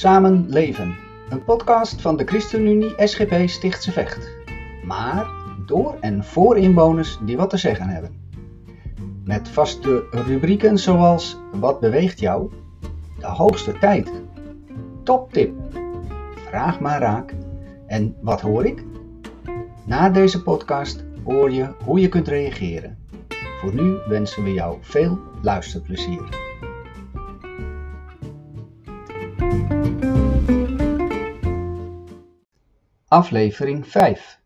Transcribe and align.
Samen 0.00 0.44
Leven, 0.48 0.96
een 1.28 1.44
podcast 1.44 2.00
van 2.00 2.16
de 2.16 2.24
ChristenUnie 2.24 2.92
SGP 2.96 3.48
Stichtse 3.48 3.92
Vecht. 3.92 4.30
Maar 4.84 5.26
door 5.66 5.96
en 6.00 6.24
voor 6.24 6.58
inwoners 6.58 7.18
die 7.22 7.36
wat 7.36 7.50
te 7.50 7.56
zeggen 7.56 7.88
hebben. 7.88 8.10
Met 9.24 9.48
vaste 9.48 10.06
rubrieken 10.10 10.78
zoals 10.78 11.36
Wat 11.52 11.80
beweegt 11.80 12.20
jou? 12.20 12.50
De 13.18 13.26
hoogste 13.26 13.78
tijd. 13.78 14.10
Toptip. 15.02 15.54
Vraag 16.48 16.80
maar 16.80 17.00
raak. 17.00 17.34
En 17.86 18.16
wat 18.20 18.40
hoor 18.40 18.66
ik? 18.66 18.84
Na 19.84 20.10
deze 20.10 20.42
podcast 20.42 21.04
hoor 21.24 21.50
je 21.50 21.74
hoe 21.84 22.00
je 22.00 22.08
kunt 22.08 22.28
reageren. 22.28 22.98
Voor 23.60 23.74
nu 23.74 23.96
wensen 24.08 24.44
we 24.44 24.52
jou 24.52 24.78
veel 24.80 25.18
luisterplezier. 25.42 26.39
Aflevering 33.10 33.86
5. 33.86 34.40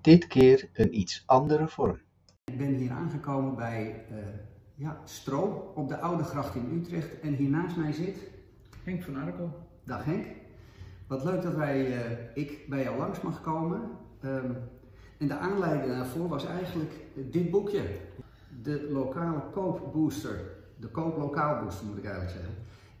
Dit 0.00 0.26
keer 0.26 0.68
een 0.72 0.98
iets 0.98 1.22
andere 1.26 1.68
vorm. 1.68 1.98
Ik 2.44 2.58
ben 2.58 2.74
hier 2.74 2.90
aangekomen 2.90 3.54
bij 3.54 4.04
uh, 4.10 4.18
ja, 4.74 5.00
Stro 5.04 5.72
op 5.74 5.88
de 5.88 5.98
Oude 5.98 6.22
Gracht 6.22 6.54
in 6.54 6.80
Utrecht. 6.80 7.20
En 7.20 7.34
hier 7.34 7.48
naast 7.48 7.76
mij 7.76 7.92
zit... 7.92 8.16
Henk 8.84 9.02
van 9.02 9.16
Arkel. 9.16 9.50
Dag 9.84 10.04
Henk. 10.04 10.26
Wat 11.06 11.24
leuk 11.24 11.42
dat 11.42 11.54
wij, 11.54 11.86
uh, 11.86 11.96
ik 12.34 12.68
bij 12.68 12.82
jou 12.82 12.98
langs 12.98 13.20
mag 13.20 13.40
komen. 13.40 13.80
Um, 14.24 14.56
en 15.18 15.28
de 15.28 15.36
aanleiding 15.36 15.92
daarvoor 15.92 16.28
was 16.28 16.46
eigenlijk 16.46 16.92
dit 17.14 17.50
boekje. 17.50 17.82
De 18.62 18.88
lokale 18.90 19.42
koopbooster. 19.52 20.40
De 20.76 20.88
kooplokaal 20.88 21.62
booster 21.62 21.86
moet 21.86 21.98
ik 21.98 22.04
eigenlijk 22.04 22.34
zeggen. 22.34 22.54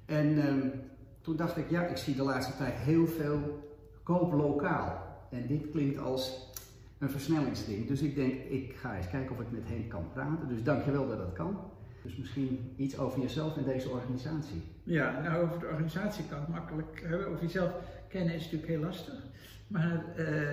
En 0.06 0.48
um, 0.48 0.72
toen 1.20 1.36
dacht 1.36 1.56
ik, 1.56 1.70
ja, 1.70 1.82
ik 1.82 1.96
zie 1.96 2.14
de 2.14 2.22
laatste 2.22 2.56
tijd 2.56 2.74
heel 2.74 3.06
veel 3.06 3.62
koop 4.04 4.32
lokaal. 4.32 5.02
En 5.30 5.46
dit 5.46 5.70
klinkt 5.70 5.98
als 5.98 6.52
een 6.98 7.10
versnellingsding. 7.10 7.86
Dus 7.88 8.02
ik 8.02 8.14
denk, 8.14 8.32
ik 8.32 8.74
ga 8.76 8.96
eens 8.96 9.08
kijken 9.08 9.36
of 9.36 9.40
ik 9.40 9.50
met 9.50 9.68
hen 9.68 9.88
kan 9.88 10.12
praten. 10.12 10.48
Dus 10.48 10.62
dankjewel 10.62 11.08
dat 11.08 11.18
dat 11.18 11.32
kan. 11.32 11.58
Dus 12.02 12.16
misschien 12.16 12.72
iets 12.76 12.98
over 12.98 13.20
jezelf 13.20 13.56
en 13.56 13.64
deze 13.64 13.88
organisatie. 13.88 14.62
Ja, 14.82 15.20
nou 15.20 15.44
over 15.44 15.58
de 15.60 15.66
organisatie 15.66 16.24
kan 16.28 16.40
het 16.40 16.48
makkelijk 16.48 17.02
hebben. 17.04 17.28
Over 17.28 17.42
jezelf 17.42 17.72
kennen 18.08 18.34
is 18.34 18.42
natuurlijk 18.42 18.70
heel 18.70 18.80
lastig. 18.80 19.22
Maar 19.66 20.04
uh, 20.18 20.48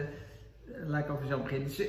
laat 0.85 1.03
ik 1.03 1.09
over 1.09 1.23
jezelf 1.23 1.41
beginnen. 1.41 1.67
Dus, 1.67 1.79
uh, 1.79 1.87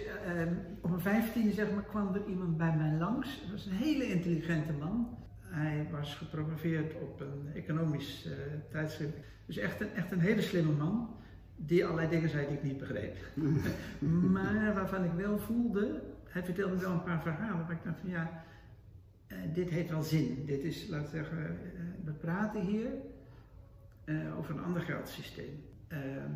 op 0.81 0.91
mijn 0.91 1.03
vijftiende 1.03 1.53
zeg 1.53 1.73
maar, 1.73 1.85
kwam 1.85 2.15
er 2.15 2.27
iemand 2.29 2.57
bij 2.57 2.77
mij 2.77 2.99
langs. 2.99 3.41
Dat 3.41 3.51
was 3.51 3.67
een 3.67 3.73
hele 3.73 4.05
intelligente 4.05 4.73
man. 4.73 5.19
Hij 5.41 5.89
was 5.91 6.15
gepromoveerd 6.15 6.95
op 6.95 7.21
een 7.21 7.51
economisch 7.55 8.27
uh, 8.27 8.33
tijdschrift. 8.71 9.13
Dus 9.47 9.57
echt 9.57 9.81
een, 9.81 9.95
echt 9.95 10.13
een 10.13 10.21
hele 10.21 10.43
slimme 10.43 10.73
man 10.73 11.21
die 11.67 11.85
allerlei 11.85 12.09
dingen 12.09 12.29
zei 12.29 12.47
die 12.47 12.57
ik 12.57 12.63
niet 12.63 12.79
begreep. 12.79 13.17
maar 14.33 14.75
waarvan 14.75 15.05
ik 15.05 15.13
wel 15.13 15.39
voelde, 15.39 16.03
hij 16.29 16.45
vertelde 16.45 16.77
wel 16.77 16.91
een 16.91 17.03
paar 17.03 17.23
verhalen 17.23 17.67
waar 17.67 17.77
ik 17.77 17.85
dacht 17.85 18.01
van 18.01 18.11
ja, 18.11 18.45
uh, 19.29 19.39
dit 19.55 19.71
heeft 19.71 19.91
wel 19.91 20.03
zin. 20.03 20.45
Dit 20.47 20.63
is, 20.63 20.89
laten 20.89 21.11
we 21.11 21.17
zeggen, 21.17 21.39
uh, 21.39 21.47
we 22.05 22.13
praten 22.13 22.61
hier 22.61 22.91
uh, 24.05 24.39
over 24.39 24.55
een 24.55 24.63
ander 24.63 24.83
geldsysteem. 24.83 25.65
Ehm, 25.89 26.33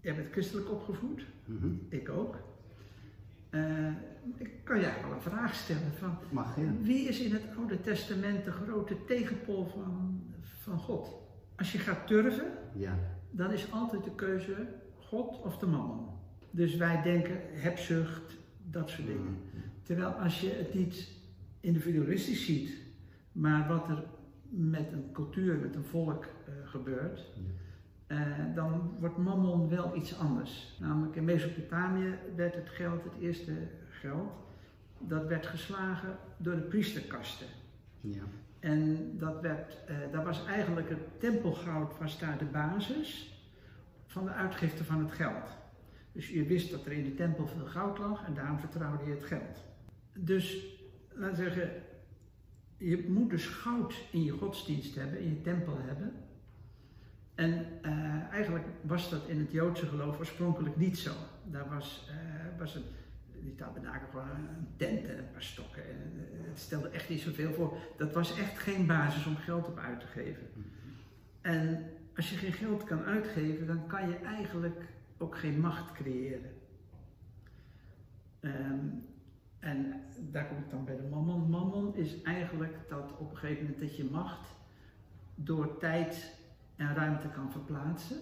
jij 0.00 0.14
bent 0.14 0.32
christelijk 0.32 0.70
opgevoed, 0.70 1.26
mm 1.44 1.58
-hmm. 1.60 1.86
ik 1.88 2.08
ook. 2.08 2.36
ik 4.36 4.50
kan 4.64 4.78
je 4.78 4.84
eigenlijk 4.84 5.02
wel 5.02 5.12
een 5.12 5.38
vraag 5.38 5.54
stellen 5.54 5.92
van, 5.98 6.18
Mag, 6.30 6.56
ja. 6.56 6.72
wie 6.82 7.08
is 7.08 7.20
in 7.20 7.32
het 7.32 7.42
Oude 7.56 7.80
Testament 7.80 8.44
de 8.44 8.50
grote 8.50 9.04
tegenpol 9.04 9.66
van, 9.66 10.22
van 10.42 10.78
God? 10.78 11.27
Als 11.58 11.72
je 11.72 11.78
gaat 11.78 12.06
turven, 12.06 12.46
ja 12.74 12.98
dan 13.30 13.52
is 13.52 13.72
altijd 13.72 14.04
de 14.04 14.14
keuze 14.14 14.66
God 14.98 15.42
of 15.42 15.58
de 15.58 15.66
mammon. 15.66 16.06
Dus 16.50 16.76
wij 16.76 17.02
denken 17.02 17.40
hebzucht, 17.50 18.36
dat 18.62 18.90
soort 18.90 19.06
dingen. 19.06 19.36
Terwijl 19.82 20.08
als 20.08 20.40
je 20.40 20.50
het 20.50 20.74
niet 20.74 21.10
individualistisch 21.60 22.44
ziet, 22.44 22.76
maar 23.32 23.68
wat 23.68 23.88
er 23.88 24.04
met 24.48 24.92
een 24.92 25.12
cultuur, 25.12 25.58
met 25.58 25.74
een 25.74 25.84
volk 25.84 26.24
uh, 26.24 26.54
gebeurt, 26.64 27.32
uh, 28.08 28.20
dan 28.54 28.96
wordt 29.00 29.16
mammon 29.16 29.68
wel 29.68 29.96
iets 29.96 30.18
anders. 30.18 30.76
Namelijk 30.80 31.16
in 31.16 31.24
Mesopotamië 31.24 32.14
werd 32.36 32.54
het 32.54 32.68
geld, 32.68 33.04
het 33.04 33.20
eerste 33.20 33.52
geld, 33.88 34.32
dat 34.98 35.26
werd 35.26 35.46
geslagen 35.46 36.16
door 36.36 36.54
de 36.54 36.62
priesterkasten. 36.62 37.46
Ja. 38.00 38.22
En 38.68 39.12
dat, 39.18 39.40
werd, 39.40 39.76
dat 40.12 40.24
was 40.24 40.46
eigenlijk 40.46 40.88
het 40.88 41.20
tempelgoud, 41.20 41.98
was 41.98 42.18
daar 42.18 42.38
de 42.38 42.44
basis 42.44 43.32
van 44.06 44.24
de 44.24 44.30
uitgifte 44.30 44.84
van 44.84 44.98
het 44.98 45.12
geld. 45.12 45.56
Dus 46.12 46.28
je 46.28 46.44
wist 46.44 46.70
dat 46.70 46.86
er 46.86 46.92
in 46.92 47.04
de 47.04 47.14
tempel 47.14 47.46
veel 47.46 47.66
goud 47.66 47.98
lag 47.98 48.26
en 48.26 48.34
daarom 48.34 48.58
vertrouwde 48.58 49.04
je 49.04 49.10
het 49.10 49.24
geld. 49.24 49.64
Dus, 50.12 50.66
laten 51.08 51.36
we 51.36 51.42
zeggen, 51.42 51.70
je 52.76 53.08
moet 53.08 53.30
dus 53.30 53.46
goud 53.46 53.94
in 54.12 54.24
je 54.24 54.32
godsdienst 54.32 54.94
hebben, 54.94 55.20
in 55.20 55.28
je 55.28 55.40
tempel 55.40 55.78
hebben. 55.80 56.12
En 57.34 57.66
uh, 57.82 58.30
eigenlijk 58.30 58.66
was 58.80 59.10
dat 59.10 59.28
in 59.28 59.38
het 59.38 59.52
Joodse 59.52 59.86
geloof 59.86 60.18
oorspronkelijk 60.18 60.76
niet 60.76 60.98
zo. 60.98 61.12
Daar 61.44 61.68
was, 61.68 62.08
uh, 62.10 62.58
was 62.58 62.74
een, 62.74 62.84
die 63.48 63.56
tabernakel 63.56 64.08
gewoon 64.10 64.28
een 64.28 64.76
tent 64.76 65.06
en 65.06 65.18
een 65.18 65.30
paar 65.32 65.42
stokken. 65.42 65.82
En, 65.88 66.26
het 66.48 66.58
stelde 66.58 66.88
echt 66.88 67.08
niet 67.08 67.20
zoveel 67.20 67.52
voor. 67.52 67.76
Dat 67.96 68.12
was 68.12 68.38
echt 68.38 68.58
geen 68.58 68.86
basis 68.86 69.26
om 69.26 69.36
geld 69.36 69.66
op 69.66 69.78
uit 69.78 70.00
te 70.00 70.06
geven. 70.06 70.46
En 71.40 71.90
als 72.16 72.30
je 72.30 72.36
geen 72.36 72.52
geld 72.52 72.84
kan 72.84 73.04
uitgeven, 73.04 73.66
dan 73.66 73.86
kan 73.86 74.08
je 74.08 74.16
eigenlijk 74.16 74.82
ook 75.18 75.38
geen 75.38 75.60
macht 75.60 75.92
creëren. 75.92 76.50
Um, 78.40 79.06
en 79.58 80.02
daar 80.30 80.46
kom 80.46 80.58
ik 80.58 80.70
dan 80.70 80.84
bij 80.84 80.96
de 80.96 81.08
mammon. 81.10 81.50
Mammon 81.50 81.96
is 81.96 82.22
eigenlijk 82.22 82.76
dat 82.88 83.18
op 83.18 83.30
een 83.30 83.36
gegeven 83.36 83.62
moment 83.62 83.80
dat 83.80 83.96
je 83.96 84.04
macht 84.04 84.54
door 85.34 85.78
tijd 85.78 86.34
en 86.76 86.94
ruimte 86.94 87.28
kan 87.28 87.52
verplaatsen, 87.52 88.16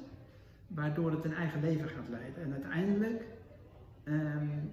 waardoor 0.66 1.10
het 1.10 1.24
een 1.24 1.34
eigen 1.34 1.60
leven 1.60 1.88
gaat 1.88 2.08
leiden. 2.08 2.42
En 2.42 2.52
uiteindelijk 2.52 3.35
Um, 4.08 4.70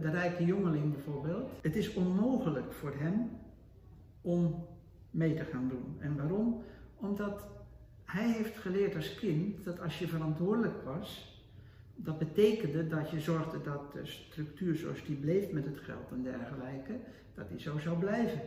de 0.00 0.10
rijke 0.10 0.44
jongeling 0.44 0.92
bijvoorbeeld. 0.92 1.50
Het 1.62 1.76
is 1.76 1.94
onmogelijk 1.94 2.72
voor 2.72 2.94
hem 2.98 3.30
om 4.20 4.66
mee 5.10 5.34
te 5.34 5.44
gaan 5.44 5.68
doen. 5.68 5.96
En 5.98 6.16
waarom? 6.16 6.62
Omdat 6.96 7.46
hij 8.04 8.30
heeft 8.30 8.56
geleerd 8.56 8.94
als 8.94 9.14
kind 9.14 9.64
dat 9.64 9.80
als 9.80 9.98
je 9.98 10.08
verantwoordelijk 10.08 10.82
was, 10.84 11.40
dat 11.94 12.18
betekende 12.18 12.86
dat 12.86 13.10
je 13.10 13.20
zorgde 13.20 13.62
dat 13.62 13.92
de 13.92 14.06
structuur 14.06 14.76
zoals 14.76 15.04
die 15.04 15.16
bleef 15.16 15.52
met 15.52 15.64
het 15.64 15.78
geld 15.78 16.10
en 16.10 16.22
dergelijke, 16.22 16.92
dat 17.34 17.48
die 17.48 17.60
zo 17.60 17.78
zou 17.78 17.98
blijven. 17.98 18.40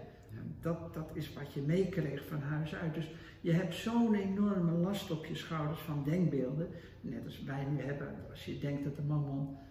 Dat, 0.61 0.94
dat 0.94 1.09
is 1.13 1.33
wat 1.33 1.53
je 1.53 1.61
meekreeg 1.61 2.25
van 2.28 2.41
huis 2.41 2.75
uit. 2.75 2.94
Dus 2.94 3.11
je 3.41 3.51
hebt 3.51 3.75
zo'n 3.75 4.16
enorme 4.16 4.72
last 4.72 5.11
op 5.11 5.25
je 5.25 5.35
schouders 5.35 5.79
van 5.79 6.03
denkbeelden, 6.03 6.67
net 7.01 7.25
als 7.25 7.44
wij 7.44 7.66
nu 7.66 7.81
hebben. 7.81 8.16
Als 8.29 8.45
je 8.45 8.59
denkt 8.59 8.83
dat 8.83 8.95
de 8.95 9.01
mammon 9.01 9.47
uh, 9.49 9.69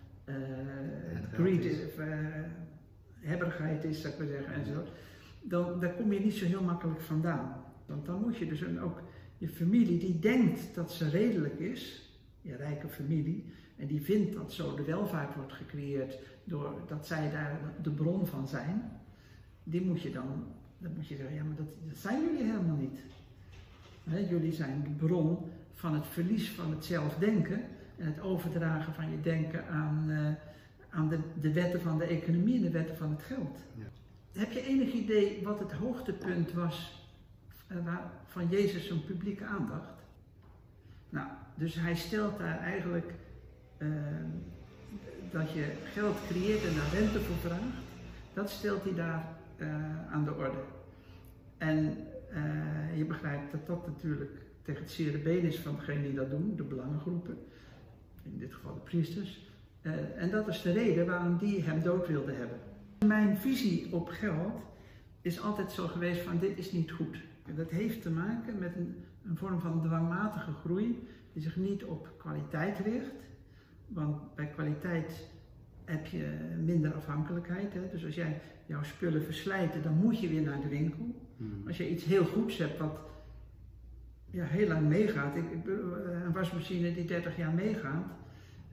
greed 1.33 1.65
is, 1.65 1.85
of, 1.87 1.99
uh, 1.99 2.07
hebberigheid 3.21 3.85
is, 3.85 4.01
zou 4.01 4.13
ik 4.13 4.19
maar 4.19 4.29
zeggen, 4.29 4.55
en 4.55 4.67
zo, 4.67 4.85
dan 5.43 5.81
daar 5.81 5.95
kom 5.95 6.13
je 6.13 6.21
niet 6.21 6.35
zo 6.35 6.45
heel 6.45 6.63
makkelijk 6.63 7.01
vandaan. 7.01 7.65
Want 7.87 8.07
dan 8.07 8.21
moet 8.21 8.37
je 8.37 8.47
dus 8.47 8.61
een, 8.61 8.81
ook 8.81 9.03
je 9.39 9.49
familie 9.49 9.99
die 9.99 10.19
denkt 10.19 10.75
dat 10.75 10.93
ze 10.93 11.09
redelijk 11.09 11.59
is, 11.59 12.13
je 12.41 12.57
rijke 12.57 12.89
familie, 12.89 13.45
en 13.77 13.87
die 13.87 14.01
vindt 14.01 14.35
dat 14.35 14.53
zo 14.53 14.75
de 14.75 14.85
welvaart 14.85 15.35
wordt 15.35 15.53
gecreëerd 15.53 16.19
doordat 16.45 17.07
zij 17.07 17.31
daar 17.31 17.61
de 17.83 17.91
bron 17.91 18.27
van 18.27 18.49
zijn, 18.49 18.83
die 19.65 19.81
moet 19.81 20.03
je 20.03 20.11
dan, 20.11 20.45
dan 20.79 20.93
moet 20.95 21.07
je 21.07 21.17
zeggen, 21.17 21.35
ja 21.35 21.45
maar 21.45 21.57
dat, 21.57 21.67
dat 21.89 21.97
zijn 21.97 22.21
jullie 22.21 22.45
helemaal 22.45 22.77
niet. 22.77 22.99
He, 24.05 24.19
jullie 24.19 24.53
zijn 24.53 24.83
de 24.83 25.07
bron 25.07 25.39
van 25.75 25.95
het 25.95 26.07
verlies 26.07 26.51
van 26.51 26.71
het 26.71 26.85
zelfdenken 26.85 27.61
en 27.61 27.78
het 27.99 28.21
overdragen 28.21 28.95
van 28.95 29.11
je 29.11 29.21
denken 29.21 29.69
aan, 29.69 30.05
uh, 30.09 30.29
aan 30.91 31.09
de, 31.09 31.19
de, 31.41 31.53
wetten 31.53 31.81
van 31.81 31.99
de 31.99 32.05
economie 32.05 32.57
en 32.57 32.63
de 32.63 32.71
wetten 32.71 32.97
van 32.97 33.11
het 33.11 33.23
geld. 33.23 33.59
Ja. 33.75 33.85
Heb 34.41 34.53
je 34.53 34.67
enig 34.67 34.93
idee 34.93 35.41
wat 35.45 35.59
het 35.59 35.73
hoogtepunt 35.73 36.53
was 36.53 37.07
uh, 37.69 37.97
van 38.27 38.49
Jezus 38.49 38.87
zijn 38.87 39.05
publieke 39.05 39.45
aandacht? 39.45 40.07
Nou, 41.09 41.29
dus 41.55 41.75
hij 41.75 41.95
stelt 41.95 42.39
daar 42.39 42.59
eigenlijk 42.59 43.13
uh, 43.79 43.89
dat 45.31 45.53
je 45.53 45.73
geld 45.93 46.17
creëert 46.29 46.65
en 46.65 46.75
daar 46.75 47.01
rente 47.01 47.21
voor 47.21 47.37
vraagt. 47.37 47.63
Dat 48.35 48.51
stelt 48.51 48.85
hij 48.85 48.95
daar 48.95 49.37
aan 50.11 50.25
de 50.25 50.35
orde. 50.35 50.63
En 51.59 51.97
je 52.97 53.05
begrijpt 53.05 53.53
dat 53.53 53.67
dat 53.67 53.87
natuurlijk 53.87 54.31
tegen 54.63 54.83
het 54.83 54.91
zere 54.91 55.19
been 55.19 55.43
is 55.43 55.59
van 55.59 55.77
degenen 55.77 56.03
die 56.03 56.15
dat 56.15 56.31
doen, 56.31 56.57
de 56.57 56.63
belangengroepen 56.63 57.39
in 58.33 58.39
dit 58.39 58.55
geval 58.55 58.75
de 58.75 58.81
priesters. 58.81 59.47
Uh, 59.83 59.93
en 60.17 60.31
dat 60.31 60.49
is 60.49 60.63
de 60.63 60.73
reden 60.73 61.07
waarom 61.07 61.39
die 61.39 61.63
hem 61.63 61.83
dood 61.83 62.09
wilden 62.09 62.37
hebben. 62.37 62.59
Mijn 63.07 63.37
visie 63.37 63.93
op 63.93 64.09
geld 64.09 64.61
is 65.21 65.41
altijd 65.41 65.71
zo 65.71 65.87
geweest 65.87 66.21
van 66.21 66.39
dit 66.39 66.59
is 66.59 66.73
niet 66.73 66.91
goed. 66.91 67.17
Dat 67.55 67.71
heeft 67.71 68.03
te 68.03 68.11
maken 68.11 68.59
met 68.59 68.77
een, 68.77 69.05
een 69.25 69.37
vorm 69.37 69.61
van 69.61 69.83
dwangmatige 69.83 70.53
groei 70.53 71.09
die 71.33 71.43
zich 71.43 71.57
niet 71.57 71.85
op 71.85 72.09
kwaliteit 72.19 72.79
richt. 72.79 73.13
Want 73.87 74.35
bij 74.35 74.47
kwaliteit 74.47 75.27
heb 75.85 76.07
je 76.07 76.27
minder 76.65 76.95
afhankelijkheid. 76.95 77.73
Hè? 77.73 77.81
Dus 77.93 78.05
als 78.05 78.15
jij 78.15 78.41
jouw 78.67 78.83
spullen 78.83 79.25
verslijten, 79.25 79.83
dan 79.83 79.95
moet 79.95 80.21
je 80.21 80.29
weer 80.29 80.43
naar 80.43 80.61
de 80.61 80.69
winkel. 80.69 81.15
Mhm. 81.37 81.67
Als 81.67 81.77
je 81.77 81.91
iets 81.91 82.05
heel 82.05 82.25
goeds 82.25 82.59
hebt 82.59 82.79
wat 82.79 82.99
ja, 84.31 84.45
heel 84.45 84.69
lang 84.69 84.89
meegaat, 84.89 85.37
ik, 85.37 85.51
ik 85.51 85.67
eh, 85.67 85.73
een 86.25 86.33
wasmachine 86.33 86.95
die 86.95 87.05
30 87.05 87.37
jaar 87.37 87.53
meegaat, 87.53 88.07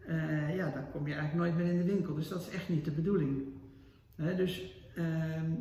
eh, 0.06 0.56
ja, 0.56 0.70
dan 0.70 0.92
kom 0.92 1.08
je 1.08 1.14
eigenlijk 1.14 1.44
nooit 1.56 1.56
meer 1.66 1.74
in 1.80 1.86
de 1.88 1.94
winkel. 1.94 2.16
Dus 2.16 2.28
dat 2.28 2.42
is 2.42 2.50
echt 2.50 2.70
niet 2.70 2.86
de 2.86 2.92
bedoeling. 2.92 3.44
Dus 4.16 4.84
ehm, 4.96 5.52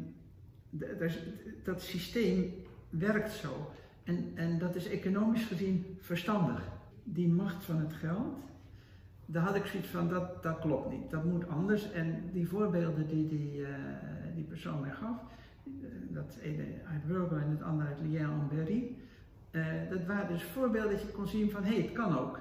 d- 0.79 0.99
daar 0.99 1.09
is- 1.09 1.23
dat 1.65 1.83
systeem 1.83 2.53
werkt 2.91 3.31
zo. 3.33 3.71
En, 4.05 4.33
en 4.35 4.59
dat 4.59 4.75
is 4.75 4.89
economisch 4.89 5.45
gezien 5.45 5.85
verstandig. 6.01 6.63
Die 7.05 7.29
macht 7.29 7.65
van 7.65 7.77
het 7.79 7.93
geld, 7.93 8.37
daar 9.27 9.43
had 9.43 9.55
ik 9.55 9.65
zoiets 9.65 9.89
van, 9.89 10.09
dat, 10.09 10.43
dat 10.43 10.59
klopt 10.59 10.91
niet. 10.91 11.11
Dat 11.11 11.25
moet 11.25 11.49
anders. 11.49 11.93
En 11.93 12.23
die 12.33 12.49
voorbeelden 12.49 13.07
die 13.07 13.29
die, 13.29 13.65
eh, 13.65 13.71
die 14.35 14.45
persoon 14.45 14.81
mij 14.81 14.91
gaf, 14.91 15.17
dat 16.09 16.39
ene 16.43 16.65
uit 16.93 17.03
Virgo 17.07 17.37
en 17.37 17.51
het 17.51 17.63
andere 17.63 17.89
uit 17.89 17.99
Lien 18.03 18.19
en 18.19 18.49
Berry, 18.55 18.97
eh, 19.55 19.67
dat 19.91 20.07
waren 20.07 20.29
dus 20.29 20.43
voorbeelden 20.43 20.91
dat 20.91 21.01
je 21.01 21.09
kon 21.09 21.27
zien 21.27 21.51
van, 21.51 21.65
hé, 21.65 21.75
hey, 21.75 21.83
het 21.83 21.93
kan 21.93 22.19
ook. 22.19 22.41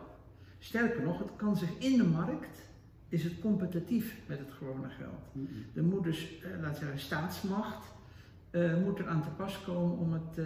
Sterker 0.60 1.04
nog, 1.04 1.20
het 1.20 1.36
kan 1.36 1.58
zich 1.58 1.78
in 1.78 1.98
de 1.98 2.04
markt, 2.04 2.62
is 3.10 3.24
het 3.24 3.40
competitief 3.40 4.18
met 4.26 4.40
het 4.40 4.52
gewone 4.52 4.90
geld. 4.90 5.24
Mhm. 5.32 5.46
Er 5.74 5.84
moet 5.84 6.04
dus, 6.04 6.42
eh, 6.42 6.50
laten 6.62 6.72
we 6.72 6.78
zeggen, 6.78 7.00
staatsmacht 7.00 7.92
eh, 8.50 8.78
moet 8.78 9.00
er 9.00 9.08
aan 9.08 9.22
te 9.22 9.30
pas 9.30 9.64
komen 9.64 9.98
om 9.98 10.14
het 10.14 10.46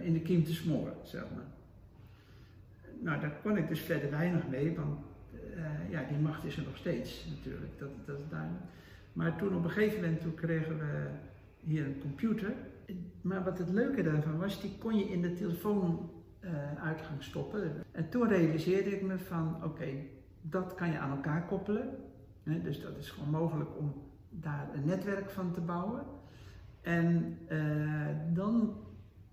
in 0.00 0.12
de 0.12 0.20
kiem 0.20 0.44
te 0.44 0.54
smoren, 0.54 0.94
zeg 1.02 1.22
maar. 1.34 1.44
Nou, 3.00 3.20
daar 3.20 3.36
kon 3.42 3.56
ik 3.56 3.68
dus 3.68 3.80
verder 3.80 4.10
weinig 4.10 4.48
mee, 4.48 4.76
want 4.76 5.00
ja, 5.90 6.02
die 6.08 6.18
macht 6.18 6.44
is 6.44 6.56
er 6.56 6.62
nog 6.62 6.76
steeds 6.76 7.26
natuurlijk, 7.36 7.78
dat, 7.78 7.88
dat 8.04 8.18
is 8.18 8.24
duidelijk. 8.30 8.64
Maar 9.12 9.36
toen 9.36 9.56
op 9.56 9.64
een 9.64 9.70
gegeven 9.70 10.00
moment 10.00 10.20
toen 10.20 10.34
kregen 10.34 10.78
we 10.78 11.08
hier 11.60 11.84
een 11.84 12.00
computer. 12.00 12.52
Maar 13.22 13.44
wat 13.44 13.58
het 13.58 13.68
leuke 13.70 14.02
daarvan 14.02 14.38
was, 14.38 14.60
die 14.60 14.78
kon 14.78 14.96
je 14.96 15.04
in 15.04 15.22
de 15.22 15.32
telefoonuitgang 15.32 17.22
stoppen. 17.22 17.84
En 17.92 18.08
toen 18.08 18.28
realiseerde 18.28 18.90
ik 18.90 19.02
me 19.02 19.18
van, 19.18 19.64
oké, 19.64 19.88
dat 20.40 20.74
kan 20.74 20.90
je 20.90 20.98
aan 20.98 21.10
elkaar 21.10 21.46
koppelen. 21.46 21.88
Dus 22.42 22.80
dat 22.80 22.96
is 22.96 23.10
gewoon 23.10 23.30
mogelijk 23.30 23.70
om 23.78 23.94
daar 24.30 24.68
een 24.74 24.84
netwerk 24.84 25.30
van 25.30 25.52
te 25.52 25.60
bouwen. 25.60 26.04
En 26.80 27.38
eh, 27.48 27.58
dan 28.32 28.76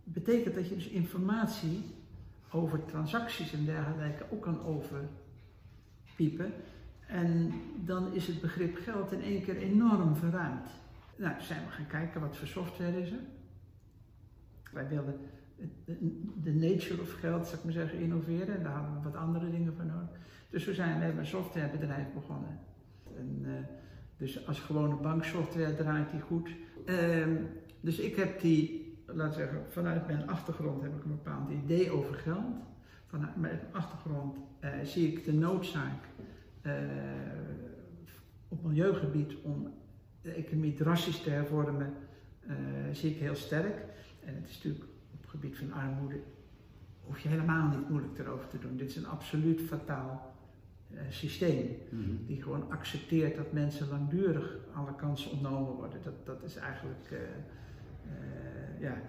betekent 0.03 0.55
dat 0.55 0.69
je 0.69 0.75
dus 0.75 0.87
informatie 0.87 1.83
over 2.51 2.85
transacties 2.85 3.53
en 3.53 3.65
dergelijke 3.65 4.25
ook 4.31 4.41
kan 4.41 4.61
overpiepen. 4.63 6.53
En 7.07 7.53
dan 7.85 8.13
is 8.13 8.27
het 8.27 8.41
begrip 8.41 8.77
geld 8.77 9.11
in 9.11 9.21
één 9.21 9.43
keer 9.43 9.57
enorm 9.57 10.15
verruimd. 10.15 10.69
Nou, 11.15 11.41
zijn 11.41 11.65
we 11.65 11.71
gaan 11.71 11.87
kijken 11.87 12.21
wat 12.21 12.37
voor 12.37 12.47
software 12.47 13.01
is 13.01 13.11
er. 13.11 13.19
Wij 14.71 14.87
wilden 14.87 15.19
de, 16.43 16.53
nature 16.53 17.01
of 17.01 17.11
geld, 17.11 17.45
zou 17.45 17.57
ik 17.57 17.63
maar 17.63 17.73
zeggen, 17.73 17.99
innoveren. 17.99 18.57
En 18.57 18.63
daar 18.63 18.73
hadden 18.73 18.93
we 18.93 19.09
wat 19.09 19.15
andere 19.15 19.51
dingen 19.51 19.73
voor 19.75 19.85
nodig. 19.85 20.19
Dus 20.49 20.65
we 20.65 20.73
zijn 20.73 20.97
we 20.97 21.03
hebben 21.03 21.21
een 21.21 21.29
softwarebedrijf 21.29 22.13
begonnen. 22.13 22.59
En, 23.17 23.41
eh, 23.45 23.51
dus 24.17 24.47
als 24.47 24.59
gewone 24.59 24.95
banksoftware 24.95 25.75
draait 25.75 26.11
die 26.11 26.21
goed. 26.21 26.49
Ehm, 26.85 27.35
dus 27.81 27.99
ik 27.99 28.15
heb 28.15 28.41
die, 28.41 28.93
laten 29.05 29.39
we 29.39 29.45
zeggen, 29.45 29.65
vanuit 29.69 30.07
mijn 30.07 30.27
achtergrond 30.27 30.81
heb 30.81 30.95
ik 30.95 31.03
een 31.03 31.09
bepaald 31.09 31.49
idee 31.49 31.91
over 31.91 32.13
geld. 32.13 32.55
Vanuit 33.05 33.35
mijn 33.35 33.59
achtergrond 33.71 34.37
eh, 34.59 34.69
zie 34.83 35.11
ik 35.11 35.25
de 35.25 35.33
noodzaak 35.33 36.03
eh, 36.61 36.73
op 38.47 38.63
milieugebied 38.63 39.35
om 39.43 39.73
de 40.21 40.31
economie 40.31 40.73
drastisch 40.73 41.21
te 41.21 41.29
hervormen, 41.29 41.93
zie 42.91 43.11
ik 43.11 43.17
heel 43.17 43.35
sterk. 43.35 43.85
En 44.29 44.35
het 44.35 44.49
is 44.49 44.55
natuurlijk 44.55 44.83
op 45.13 45.21
het 45.21 45.29
gebied 45.29 45.57
van 45.57 45.73
armoede, 45.73 46.19
hoef 47.03 47.19
je 47.19 47.29
helemaal 47.29 47.67
niet 47.77 47.89
moeilijk 47.89 48.19
erover 48.19 48.47
te 48.47 48.59
doen. 48.59 48.77
Dit 48.77 48.89
is 48.89 48.95
een 48.95 49.07
absoluut 49.07 49.61
fataal 49.61 50.35
eh, 50.93 50.99
systeem. 51.09 51.77
Mhm. 51.89 52.25
Die 52.25 52.41
gewoon 52.41 52.71
accepteert 52.71 53.35
dat 53.35 53.51
mensen 53.51 53.87
langdurig 53.89 54.57
alle 54.73 54.95
kansen 54.95 55.31
ontnomen 55.31 55.73
worden. 55.73 55.99
Dat, 56.03 56.25
dat 56.25 56.43
is 56.43 56.55
eigenlijk, 56.55 57.07
eh, 57.11 57.17
eh, 57.17 58.81
ja, 58.81 59.01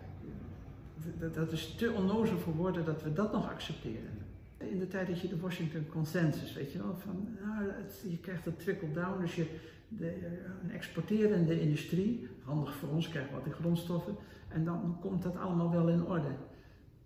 dat, 1.19 1.35
dat 1.35 1.53
is 1.53 1.75
te 1.75 1.93
onnozel 1.93 2.39
voor 2.39 2.55
woorden 2.55 2.85
dat 2.85 3.03
we 3.03 3.13
dat 3.13 3.33
nog 3.33 3.51
accepteren. 3.51 4.19
In 4.59 4.79
de 4.79 4.89
tijd 4.89 5.07
dat 5.09 5.21
je 5.21 5.29
de 5.29 5.41
Washington 5.41 5.87
Consensus, 5.89 6.53
weet 6.55 6.73
je 6.73 6.79
wel, 6.79 6.97
van 6.97 7.29
nou, 7.45 7.71
het- 7.71 8.05
je 8.09 8.19
krijgt 8.19 8.45
dat 8.45 8.59
trickle-down, 8.59 9.21
dus 9.21 9.35
je, 9.35 9.47
de, 9.89 10.15
een 10.63 10.71
exporterende 10.71 11.61
industrie, 11.61 12.29
handig 12.45 12.75
voor 12.75 12.89
ons, 12.89 13.09
krijgen 13.09 13.31
we 13.31 13.37
wat 13.37 13.45
die 13.45 13.55
grondstoffen, 13.55 14.17
en 14.53 14.65
dan 14.65 14.97
komt 15.01 15.23
dat 15.23 15.37
allemaal 15.37 15.71
wel 15.71 15.89
in 15.89 16.07
orde. 16.07 16.35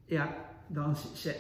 Ja, 0.05 0.37
dan 0.67 0.96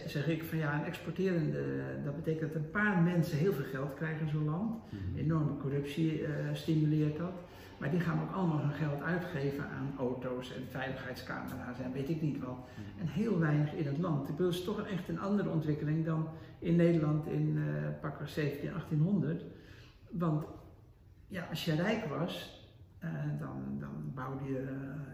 zeg 0.06 0.28
ik 0.28 0.44
van 0.44 0.58
ja, 0.58 0.74
een 0.74 0.84
exporterende, 0.84 1.62
dat 2.04 2.16
betekent 2.16 2.52
dat 2.52 2.62
een 2.62 2.70
paar 2.70 3.02
mensen 3.02 3.38
heel 3.38 3.52
veel 3.52 3.64
geld 3.64 3.94
krijgen 3.94 4.20
in 4.20 4.28
zo'n 4.28 4.44
land. 4.44 4.74
Mhm. 4.90 5.18
Enorme 5.18 5.56
corruptie 5.56 6.24
eh, 6.24 6.32
stimuleert 6.52 7.16
dat. 7.16 7.32
Maar 7.78 7.90
die 7.90 8.00
gaan 8.00 8.22
ook 8.22 8.32
allemaal 8.32 8.60
hun 8.60 8.72
geld 8.72 9.02
uitgeven 9.02 9.64
aan 9.64 9.94
auto's 9.98 10.54
en 10.54 10.62
veiligheidscamera's 10.70 11.78
en 11.78 11.92
weet 11.92 12.08
ik 12.08 12.22
niet 12.22 12.38
wat. 12.38 12.58
En 13.00 13.06
heel 13.06 13.38
weinig 13.38 13.72
in 13.72 13.86
het 13.86 13.98
land. 13.98 14.28
Ik 14.28 14.36
bedoel, 14.36 14.50
het 14.50 14.60
is 14.60 14.64
toch 14.64 14.86
echt 14.86 15.08
een 15.08 15.20
andere 15.20 15.48
ontwikkeling 15.48 16.04
dan 16.04 16.28
in 16.58 16.76
Nederland 16.76 17.26
in 17.26 17.58
pakweg 18.00 18.28
17, 18.28 18.70
1800. 18.70 19.44
Want 20.10 20.44
ja, 21.28 21.46
als 21.50 21.64
je 21.64 21.74
rijk 21.74 22.04
was, 22.04 22.64
eh, 22.98 23.10
dan, 23.38 23.76
dan 23.80 24.12
bouwde 24.14 24.44
je 24.44 24.58
eh, 24.58 25.13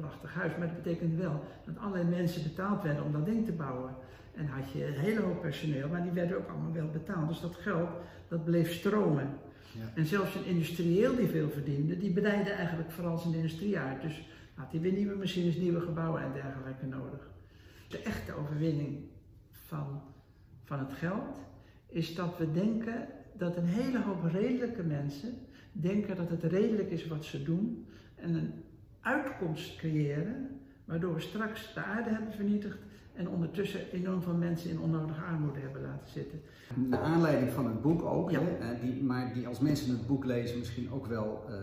prachtig 0.00 0.34
huis. 0.34 0.52
Maar 0.58 0.66
dat 0.66 0.82
betekent 0.82 1.16
wel 1.16 1.44
dat 1.64 1.78
allerlei 1.78 2.08
mensen 2.08 2.42
betaald 2.42 2.82
werden 2.82 3.04
om 3.04 3.12
dat 3.12 3.26
ding 3.26 3.44
te 3.44 3.52
bouwen. 3.52 3.94
En 4.34 4.46
had 4.46 4.70
je 4.72 4.86
een 4.86 5.00
hele 5.00 5.20
hoop 5.20 5.40
personeel, 5.40 5.88
maar 5.88 6.02
die 6.02 6.12
werden 6.12 6.36
ook 6.36 6.48
allemaal 6.48 6.72
wel 6.72 6.90
betaald. 6.90 7.28
Dus 7.28 7.40
dat 7.40 7.54
geld, 7.54 7.90
dat 8.28 8.44
bleef 8.44 8.72
stromen. 8.72 9.28
Ja. 9.72 9.92
En 9.94 10.06
zelfs 10.06 10.34
een 10.34 10.44
industrieel 10.44 11.16
die 11.16 11.28
veel 11.28 11.50
verdiende, 11.50 11.98
die 11.98 12.12
breidde 12.12 12.50
eigenlijk 12.50 12.90
vooral 12.90 13.18
zijn 13.18 13.34
industrie 13.34 13.78
uit. 13.78 14.02
Dus 14.02 14.28
had 14.54 14.70
hij 14.70 14.80
weer 14.80 14.92
nieuwe 14.92 15.16
machines, 15.16 15.56
nieuwe 15.56 15.80
gebouwen 15.80 16.22
en 16.22 16.32
dergelijke 16.32 16.86
nodig. 16.86 17.30
De 17.88 18.02
echte 18.02 18.34
overwinning 18.34 18.98
van, 19.50 20.02
van 20.64 20.78
het 20.78 20.92
geld 20.92 21.38
is 21.86 22.14
dat 22.14 22.38
we 22.38 22.52
denken 22.52 23.08
dat 23.36 23.56
een 23.56 23.66
hele 23.66 24.02
hoop 24.02 24.24
redelijke 24.24 24.82
mensen 24.82 25.34
denken 25.72 26.16
dat 26.16 26.30
het 26.30 26.42
redelijk 26.42 26.90
is 26.90 27.06
wat 27.06 27.24
ze 27.24 27.42
doen 27.42 27.86
en 28.14 28.34
een 28.34 28.52
uitkomst 29.00 29.76
creëren 29.76 30.60
waardoor 30.84 31.14
we 31.14 31.20
straks 31.20 31.74
de 31.74 31.82
aarde 31.84 32.10
hebben 32.10 32.32
vernietigd 32.32 32.78
en 33.14 33.28
ondertussen 33.28 33.90
enorm 33.92 34.22
veel 34.22 34.34
mensen 34.34 34.70
in 34.70 34.80
onnodige 34.80 35.20
armoede 35.20 35.58
hebben 35.60 35.82
laten 35.82 36.08
zitten. 36.08 36.40
Naar 36.74 37.00
aanleiding 37.00 37.52
van 37.52 37.66
het 37.66 37.82
boek 37.82 38.02
ook, 38.02 38.30
Ja. 38.30 38.40
hè, 38.40 38.56
eh, 38.56 38.80
die, 38.80 39.02
maar 39.02 39.34
die 39.34 39.46
als 39.46 39.58
mensen 39.60 39.90
het 39.90 40.06
boek 40.06 40.24
lezen 40.24 40.58
misschien 40.58 40.90
ook 40.90 41.06
wel 41.06 41.44
eh, 41.48 41.54
eh, 41.54 41.62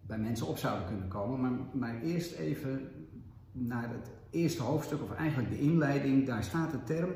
bij 0.00 0.18
mensen 0.18 0.46
op 0.46 0.58
zouden 0.58 0.86
kunnen 0.86 1.08
komen. 1.08 1.40
Maar, 1.40 1.52
maar 1.72 2.02
eerst 2.02 2.32
even 2.34 2.80
naar 3.52 3.88
het 3.90 4.10
eerste 4.30 4.62
hoofdstuk, 4.62 5.02
of 5.02 5.14
eigenlijk 5.14 5.50
de 5.50 5.60
inleiding. 5.60 6.26
Daar 6.26 6.42
staat 6.42 6.70
de 6.70 6.82
term 6.84 7.10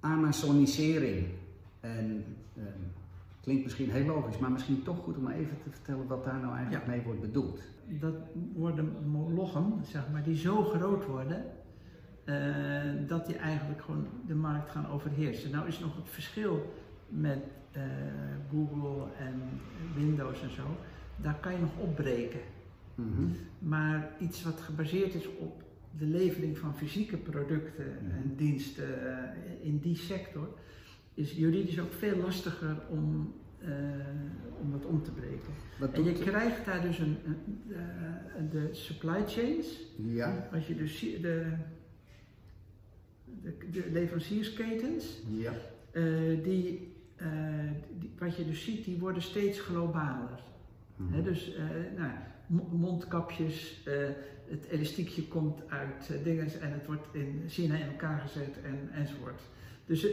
Amazonisering. 0.00 1.26
En 1.80 2.24
klinkt 3.40 3.62
misschien 3.64 3.90
heel 3.90 4.06
logisch, 4.06 4.38
maar 4.38 4.50
misschien 4.50 4.82
toch 4.82 4.98
goed 4.98 5.16
om 5.16 5.28
even 5.28 5.56
te 5.62 5.70
vertellen 5.70 6.06
wat 6.06 6.24
daar 6.24 6.40
nou 6.40 6.54
eigenlijk 6.54 6.86
mee 6.86 7.02
wordt 7.02 7.20
bedoeld. 7.20 7.60
Dat 8.00 8.14
worden 8.54 9.10
molochen, 9.10 9.72
zeg 9.82 10.02
maar, 10.12 10.22
die 10.22 10.36
zo 10.36 10.64
groot 10.64 11.06
worden 11.06 11.44
eh, 12.24 12.36
dat 13.06 13.26
die 13.26 13.36
eigenlijk 13.36 13.82
gewoon 13.82 14.06
de 14.26 14.34
markt 14.34 14.70
gaan 14.70 14.88
overheersen. 14.88 15.50
Nou 15.50 15.68
is 15.68 15.78
nog 15.78 15.96
het 15.96 16.08
verschil 16.08 16.74
met 17.08 17.38
eh, 17.72 17.82
Google 18.50 19.06
en 19.18 19.42
Windows 19.94 20.42
en 20.42 20.50
zo, 20.50 20.62
daar 21.16 21.38
kan 21.40 21.52
je 21.52 21.58
nog 21.58 21.78
opbreken. 21.78 22.40
Mhm. 22.94 23.28
Maar 23.58 24.10
iets 24.20 24.42
wat 24.42 24.60
gebaseerd 24.60 25.14
is 25.14 25.36
op 25.36 25.62
de 25.98 26.06
levering 26.06 26.58
van 26.58 26.74
fysieke 26.74 27.16
producten 27.16 27.98
en 27.98 28.34
diensten 28.36 29.16
eh, 29.16 29.66
in 29.66 29.78
die 29.78 29.96
sector, 29.96 30.48
is 31.14 31.32
juridisch 31.32 31.80
ook 31.80 31.92
veel 31.92 32.16
lastiger 32.16 32.76
om, 32.88 33.34
eh, 33.64 33.70
om 34.60 34.70
dat 34.70 34.84
om 34.86 35.02
te 35.02 35.10
breken. 35.10 35.52
Wat 35.78 35.92
En 35.92 36.04
je 36.04 36.12
krijgt 36.12 36.64
daar 36.64 36.82
dus 36.82 36.98
een, 36.98 37.16
een, 37.24 37.62
eh, 37.72 38.50
de 38.50 38.68
supply 38.72 39.26
chains, 39.26 39.80
Ja, 39.96 40.48
als 40.52 40.66
je 40.66 40.74
dus 40.76 41.00
de, 41.00 41.52
de, 43.42 43.52
de 43.70 43.84
leveranciersketens, 43.92 45.22
ja. 45.28 45.52
eh, 45.90 46.02
die, 46.42 46.92
die, 47.98 48.10
wat 48.18 48.36
je 48.36 48.44
dus 48.44 48.64
ziet, 48.64 48.84
die 48.84 48.98
worden 48.98 49.22
steeds 49.22 49.60
globaler. 49.60 50.42
Mhm. 50.96 51.22
Dus 51.22 51.52
nou, 51.96 52.10
mo- 52.46 52.68
mondkapjes, 52.72 53.84
het 54.48 54.66
elastiekje 54.70 55.28
komt 55.28 55.70
uit 55.70 56.24
dingen 56.24 56.60
en 56.60 56.72
het 56.72 56.86
wordt 56.86 57.06
in 57.12 57.42
China 57.48 57.74
in 57.76 57.86
elkaar 57.86 58.20
gezet 58.20 58.56
en, 58.64 58.88
enzovoort. 58.92 59.40
Dus 59.86 60.06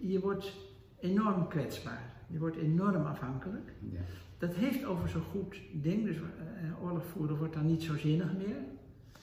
je 0.00 0.20
wordt 0.20 0.52
enorm 1.00 1.48
kwetsbaar. 1.48 2.16
Je 2.26 2.38
wordt 2.38 2.56
enorm 2.56 3.06
afhankelijk. 3.06 3.72
Ja. 3.90 4.00
Dat 4.38 4.54
heeft 4.54 4.84
over 4.84 5.08
zo'n 5.08 5.22
goed 5.22 5.60
ding, 5.72 6.04
dus 6.04 6.16
eh, 6.16 6.82
oorlog 6.82 7.04
voeren 7.04 7.36
wordt 7.36 7.54
dan 7.54 7.66
niet 7.66 7.82
zo 7.82 7.96
zinnig 7.96 8.32
meer. 8.32 8.56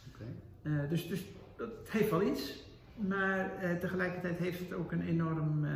Oké. 0.08 0.26
Eh, 0.62 0.90
dus, 0.90 1.08
dus 1.08 1.26
dat 1.58 1.90
heeft 1.90 2.10
wel 2.10 2.22
iets, 2.22 2.68
maar 2.96 3.56
eh, 3.56 3.76
tegelijkertijd 3.76 4.38
heeft 4.38 4.60
het 4.60 4.74
ook 4.74 4.92
een 4.92 5.08
enorm 5.08 5.68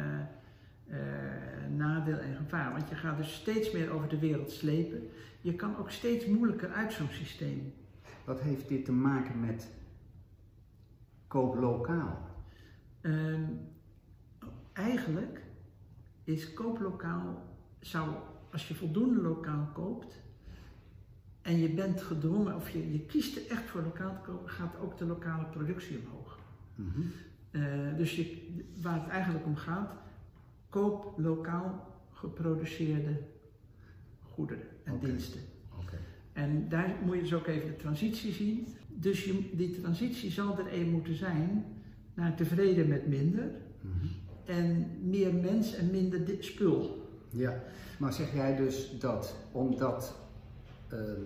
nadeel 1.75 2.17
en 2.17 2.35
gevaar. 2.35 2.71
Want 2.71 2.89
je 2.89 2.95
gaat 2.95 3.17
dus 3.17 3.33
steeds 3.33 3.71
meer 3.71 3.91
over 3.91 4.09
de 4.09 4.19
wereld 4.19 4.51
slepen. 4.51 5.09
Je 5.41 5.55
kan 5.55 5.77
ook 5.77 5.91
steeds 5.91 6.25
moeilijker 6.25 6.71
uit 6.71 6.93
zo'n 6.93 7.09
systeem. 7.09 7.73
Wat 8.25 8.39
heeft 8.39 8.67
dit 8.67 8.85
te 8.85 8.91
maken 8.91 9.39
met 9.39 9.71
koop 11.27 11.55
lokaal? 11.55 12.27
Ehm, 13.01 13.43
eigenlijk 14.73 15.38
is 16.29 16.53
kooplokaal, 16.53 17.57
zou, 17.79 18.09
als 18.51 18.67
je 18.67 18.75
voldoende 18.75 19.21
lokaal 19.21 19.69
koopt 19.73 20.19
en 21.41 21.57
je 21.57 21.69
bent 21.69 22.01
gedwongen, 22.01 22.55
of 22.55 22.69
je, 22.69 22.91
je 22.91 23.05
kiest 23.05 23.37
er 23.37 23.47
echt 23.47 23.63
voor 23.63 23.81
lokaal 23.81 24.13
te 24.13 24.29
kopen, 24.29 24.49
gaat 24.49 24.79
ook 24.79 24.97
de 24.97 25.05
lokale 25.05 25.45
productie 25.45 25.99
omhoog. 25.99 26.39
Mhm. 26.75 27.01
Eh, 27.51 27.97
dus 27.97 28.15
je, 28.15 28.47
waar 28.81 29.01
het 29.01 29.09
eigenlijk 29.09 29.45
om 29.45 29.55
gaat, 29.55 29.93
koop 30.69 31.13
lokaal 31.17 31.97
geproduceerde 32.11 33.21
goederen 34.19 34.67
en 34.83 34.99
diensten. 34.99 35.41
En 36.33 36.69
daar 36.69 36.95
moet 37.05 37.15
je 37.15 37.21
dus 37.21 37.33
ook 37.33 37.47
even 37.47 37.67
de 37.67 37.75
transitie 37.75 38.33
zien. 38.33 38.67
Dus 38.87 39.25
je, 39.25 39.49
die 39.53 39.81
transitie 39.81 40.31
zal 40.31 40.59
er 40.59 40.73
een 40.73 40.89
moeten 40.89 41.15
zijn 41.15 41.65
naar 42.13 42.35
tevreden 42.35 42.87
met 42.87 43.07
minder 43.07 43.51
Mhm. 43.81 44.05
En 44.49 44.87
meer 45.09 45.33
mens 45.33 45.75
en 45.75 45.89
minder 45.91 46.25
di- 46.25 46.41
spul. 46.41 47.07
Ja, 47.29 47.63
maar 47.99 48.13
zeg 48.13 48.33
jij 48.33 48.55
dus 48.55 48.99
dat 48.99 49.35
omdat 49.51 50.15
ehm, 50.87 51.21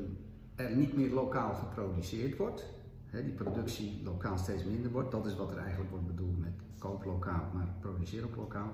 er 0.56 0.75
niet 0.75 0.94
meer 0.96 1.10
lokaal 1.13 1.53
geproduceerd 1.53 2.38
wordt, 2.38 2.65
hè, 3.06 3.24
die 3.24 3.34
productie 3.34 4.01
lokaal 4.03 4.38
steeds 4.38 4.63
minder 4.63 4.92
wordt, 4.92 5.12
dat 5.12 5.25
is 5.25 5.36
wat 5.36 5.51
er 5.51 5.58
eigenlijk 5.58 5.89
wordt 5.92 6.08
bedoeld 6.08 6.39
met 6.39 6.51
koop 6.77 7.03
lokaal, 7.06 7.50
maar 7.53 7.68
produceer 7.80 8.24
ook 8.24 8.36
lokaal. 8.36 8.72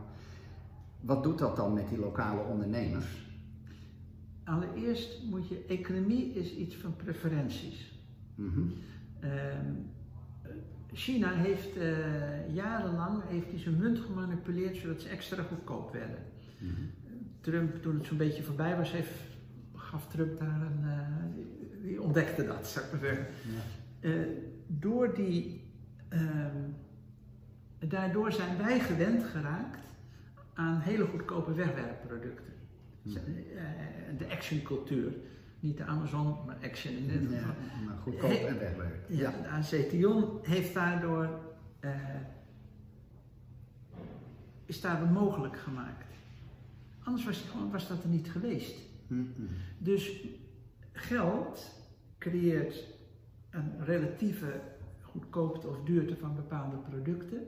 Wat 1.02 1.24
doet 1.24 1.38
dat 1.38 1.56
dan 1.56 1.74
met 1.74 1.90
die 1.90 2.00
lokale 2.00 2.42
ondernemers? 2.42 3.28
Allereerst 4.44 5.24
moet 5.30 5.48
je, 5.48 5.66
economie 5.68 6.34
is 6.34 6.56
iets 6.56 6.76
van 6.76 6.96
preferenties. 6.96 7.94
Mhm. 8.36 8.62
Ehm, 9.20 9.66
China 11.00 11.34
heeft 11.34 11.78
eh, 11.78 12.56
jarenlang 12.56 13.22
heeft 13.28 13.48
zijn 13.56 13.78
munt 13.78 14.00
gemanipuleerd 14.00 14.78
zodat 14.78 15.02
ze 15.02 15.10
extra 15.10 15.44
goedkoop 15.44 15.92
werden. 15.92 16.20
Mhm. 16.58 16.72
Trump, 17.42 17.82
toen 17.82 17.98
het 17.98 18.06
zo'n 18.06 18.18
beetje 18.18 18.44
voorbij 18.44 18.78
was, 18.78 18.92
heeft, 18.92 19.12
gaf 19.76 20.08
Trump 20.08 20.40
daar 20.40 20.62
een. 20.62 20.90
eh, 20.90 21.84
die, 21.84 22.02
ontdekte 22.02 22.46
dat, 22.46 22.68
zou 22.68 22.86
ik 22.86 22.92
maar 22.92 23.02
zeggen. 23.02 23.26
Ja. 24.02 24.10
Eh, 24.10 24.28
door 24.68 25.16
die. 25.16 25.64
ehm, 26.10 26.58
daardoor 27.80 28.32
zijn 28.32 28.58
wij 28.58 28.80
gewend 28.80 29.24
geraakt 29.24 29.86
aan 30.54 30.80
hele 30.80 31.06
goedkope 31.06 31.54
wegwerpproducten. 31.54 32.54
Mhm. 33.02 33.18
Eh, 33.18 34.18
de 34.18 34.30
actioncultuur. 34.30 35.12
Niet 35.60 35.78
de 35.78 35.84
Amazon, 35.84 36.38
maar 36.46 36.58
action 36.64 36.94
in 36.94 37.08
dit 37.08 37.32
Ja, 37.32 37.56
maar 37.86 37.98
goedkoop 37.98 38.32
en 38.32 38.60
wegwerken. 38.60 39.16
Ja, 39.16 39.34
de 39.42 39.48
ACTION 39.48 40.40
heeft 40.42 40.74
daardoor, 40.74 41.30
eh, 41.80 41.92
is 44.66 44.82
daardoor 44.82 45.08
mogelijk 45.08 45.58
gemaakt. 45.58 46.06
Anders 47.04 47.26
was, 47.26 47.46
was 47.72 47.88
dat 47.88 48.04
er 48.04 48.10
niet 48.10 48.32
geweest. 48.32 48.76
Mhm. 49.08 49.24
Dus 49.78 50.12
geld 50.92 51.70
creëert 52.18 52.84
een 53.50 53.86
relatieve 53.86 54.62
goedkoopte 55.02 55.68
of 55.68 55.84
duurte 55.84 56.16
van 56.16 56.36
bepaalde 56.36 56.76
producten. 56.76 57.40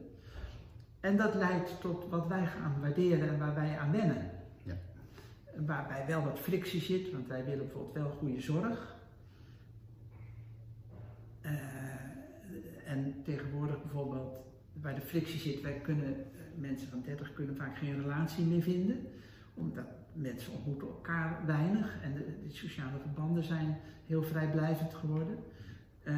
En 1.00 1.18
dat 1.18 1.36
leidt 1.36 1.82
tot 1.82 2.10
wat 2.10 2.28
wij 2.28 2.46
gaan 2.46 2.76
waarderen 2.82 3.30
en 3.30 3.40
waar 3.40 3.56
wij 3.56 3.78
aan 3.78 3.92
wennen. 3.92 4.32
Waarbij 5.58 6.06
wel 6.08 6.24
wat 6.24 6.40
frictie 6.40 6.82
zit, 6.82 7.12
want 7.12 7.28
wij 7.28 7.46
willen 7.46 7.66
bijvoorbeeld 7.66 7.94
wel 7.94 8.10
goede 8.10 8.42
zorg. 8.42 8.96
Eh, 11.42 11.52
en 12.86 13.16
tegenwoordig 13.24 13.82
bijvoorbeeld, 13.82 14.38
waar 14.74 14.96
de 14.96 15.02
frictie 15.02 15.40
zit, 15.40 15.62
wij 15.62 15.80
kunnen, 15.84 16.14
eh, 16.14 16.40
mensen 16.56 16.88
van 16.88 17.02
30 17.02 17.34
kunnen 17.34 17.56
vaak 17.56 17.78
geen 17.78 18.02
relatie 18.02 18.46
meer 18.46 18.62
vinden. 18.62 19.08
Omdat 19.54 19.86
mensen 20.14 20.54
ontmoeten 20.54 20.88
elkaar 20.88 21.46
weinig 21.46 21.98
en 22.02 22.14
de, 22.14 22.26
sociale 22.48 23.00
verbanden 23.00 23.44
zijn 23.44 23.78
heel 24.06 24.24
vrijblijvend 24.24 24.94
geworden. 24.94 25.38
Eh, 26.04 26.16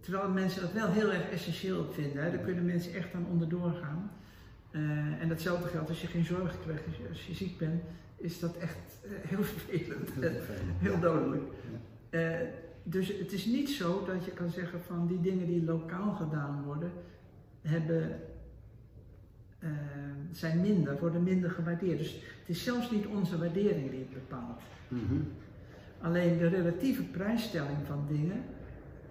terwijl 0.00 0.30
mensen 0.30 0.60
dat 0.60 0.72
wel 0.72 0.90
heel 0.90 1.12
erg 1.12 1.30
essentieel 1.30 1.92
vinden. 1.92 2.24
Hè. 2.24 2.30
Daar 2.30 2.44
kunnen 2.44 2.64
mensen 2.64 2.94
echt 2.94 3.14
aan 3.14 3.26
onderdoor 3.30 3.72
gaan. 3.72 4.10
Eh, 4.70 5.20
en 5.20 5.28
datzelfde 5.28 5.68
geldt 5.68 5.88
als 5.88 6.00
je 6.00 6.06
geen 6.06 6.24
zorg 6.24 6.60
krijgt, 6.60 6.84
als 7.08 7.26
je 7.26 7.34
ziek 7.34 7.58
bent, 7.58 7.82
is 8.22 8.40
dat 8.40 8.56
echt 8.56 8.76
eh, 9.04 9.10
heel 9.28 9.42
vervelend. 9.42 10.10
Heel 10.78 11.00
dodelijk. 11.00 11.42
Eh, 12.10 12.30
dus 12.82 13.18
het 13.18 13.32
is 13.32 13.44
niet 13.44 13.70
zo 13.70 14.04
dat 14.06 14.24
je 14.24 14.30
kan 14.30 14.50
zeggen 14.50 14.80
van 14.80 15.06
die 15.06 15.20
dingen 15.20 15.46
die 15.46 15.64
lokaal 15.64 16.12
gedaan 16.12 16.62
worden, 16.64 16.90
hebben, 17.62 18.20
eh, 19.58 19.70
zijn 20.32 20.60
minder, 20.60 20.98
worden 20.98 21.22
minder 21.22 21.50
gewaardeerd. 21.50 21.98
Dus 21.98 22.12
het 22.12 22.48
is 22.48 22.64
zelfs 22.64 22.90
niet 22.90 23.06
onze 23.06 23.38
waardering 23.38 23.90
die 23.90 23.98
het 23.98 24.12
bepaalt. 24.12 24.60
Mhm. 24.88 25.20
Alleen 26.00 26.38
de 26.38 26.48
relatieve 26.48 27.02
prijsstelling 27.02 27.78
van 27.86 28.04
dingen 28.08 28.44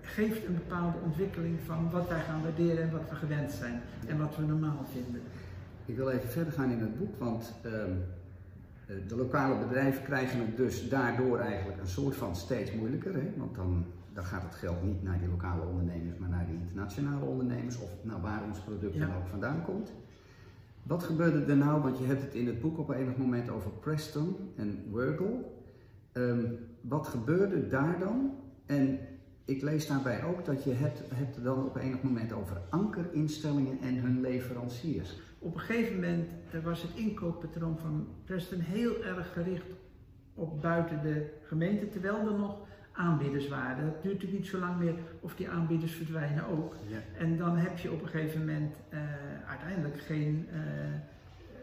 geeft 0.02 0.46
een 0.46 0.54
bepaalde 0.54 0.98
ontwikkeling 1.04 1.60
van 1.66 1.90
wat 1.90 2.08
wij 2.08 2.20
gaan 2.20 2.42
waarderen 2.42 2.84
en 2.84 2.92
wat 2.92 3.10
we 3.10 3.16
gewend 3.16 3.52
zijn 3.52 3.82
en 4.08 4.18
wat 4.18 4.36
we 4.36 4.44
normaal 4.44 4.86
vinden. 4.92 5.22
Ik 5.86 5.96
wil 5.96 6.10
even 6.10 6.30
verder 6.30 6.54
gaan 6.54 6.72
in 6.72 6.80
het 6.80 7.00
boek, 7.00 7.20
want 7.20 7.54
ehm, 7.62 7.74
eh, 7.74 7.88
de 9.08 9.16
lokale 9.16 9.68
bedrijven 9.68 10.04
krijgen 10.04 10.40
het 10.40 10.58
dus 10.58 10.90
daardoor 10.90 11.40
eigenlijk 11.40 11.80
een 11.80 11.88
soort 11.88 12.16
van 12.16 12.36
steeds 12.36 12.74
moeilijker. 12.74 13.14
Hè? 13.14 13.32
Want 13.38 13.56
dan, 13.56 13.86
dan 14.14 14.24
gaat 14.24 14.44
het 14.44 14.56
geld 14.56 14.84
niet 14.84 15.04
naar 15.04 15.20
die 15.20 15.30
lokale 15.30 15.66
ondernemers, 15.66 16.18
maar 16.18 16.30
naar 16.30 16.46
die 16.46 16.56
internationale 16.56 17.26
ondernemers 17.26 17.80
of 17.80 17.90
naar 18.02 18.22
waar 18.22 18.44
ons 18.48 18.60
product 18.60 19.00
dan 19.00 19.08
Ja. 19.08 19.16
ook 19.16 19.28
vandaan 19.28 19.64
komt. 19.64 19.92
Wat 20.84 21.04
gebeurde 21.04 21.52
er 21.52 21.58
nou, 21.58 21.82
want 21.82 21.98
je 21.98 22.06
hebt 22.06 22.22
het 22.22 22.34
in 22.34 22.48
het 22.48 22.62
boek 22.62 22.78
op 22.78 22.90
enig 22.90 23.18
moment 23.18 23.50
over 23.50 23.72
Preston 23.72 24.36
en 24.56 24.84
Wurgle. 24.92 25.46
Ehm, 26.12 26.46
wat 26.82 27.08
gebeurde 27.08 27.68
daar 27.68 28.00
dan? 28.00 28.32
En 28.66 29.00
ik 29.46 29.62
lees 29.62 29.88
daarbij 29.88 30.24
ook 30.24 30.46
dat 30.46 30.64
je 30.64 30.74
hebt, 30.74 31.02
hebt 31.14 31.36
het 31.36 31.44
dan 31.44 31.66
op 31.66 31.76
enig 31.78 32.02
moment 32.02 32.34
over 32.34 32.58
ankerinstellingen 32.70 33.80
en 33.82 33.96
hun 33.96 34.22
leveranciers. 34.22 35.20
Op 35.40 35.54
een 35.54 35.60
gegeven 35.60 35.96
moment 35.96 36.30
was 36.64 36.82
het 36.82 36.92
inkooppatroon 36.96 37.78
van 37.78 38.08
Preston 38.26 38.60
heel 38.60 39.04
erg 39.04 39.34
gericht 39.34 39.66
op 40.34 40.62
buiten 40.62 41.02
de 41.02 41.30
gemeente, 41.44 41.90
terwijl 41.90 42.18
er 42.18 42.38
nog 42.40 42.58
aanbieders 42.92 43.48
waren. 43.48 43.86
Dat 43.86 44.02
duurt 44.04 44.14
natuurlijk 44.14 44.42
niet 44.42 44.50
zo 44.52 44.60
lang 44.60 44.78
meer 44.80 44.94
of 45.20 45.36
die 45.36 45.50
aanbieders 45.50 45.92
verdwijnen 45.94 46.48
ook. 46.48 46.76
Ja. 46.88 46.98
En 47.18 47.38
dan 47.38 47.58
heb 47.58 47.78
je 47.78 47.92
op 47.92 48.02
een 48.02 48.08
gegeven 48.08 48.40
moment 48.40 48.76
eh, 48.90 49.00
uiteindelijk 49.48 50.00
geen. 50.02 50.48
eh, 50.52 50.60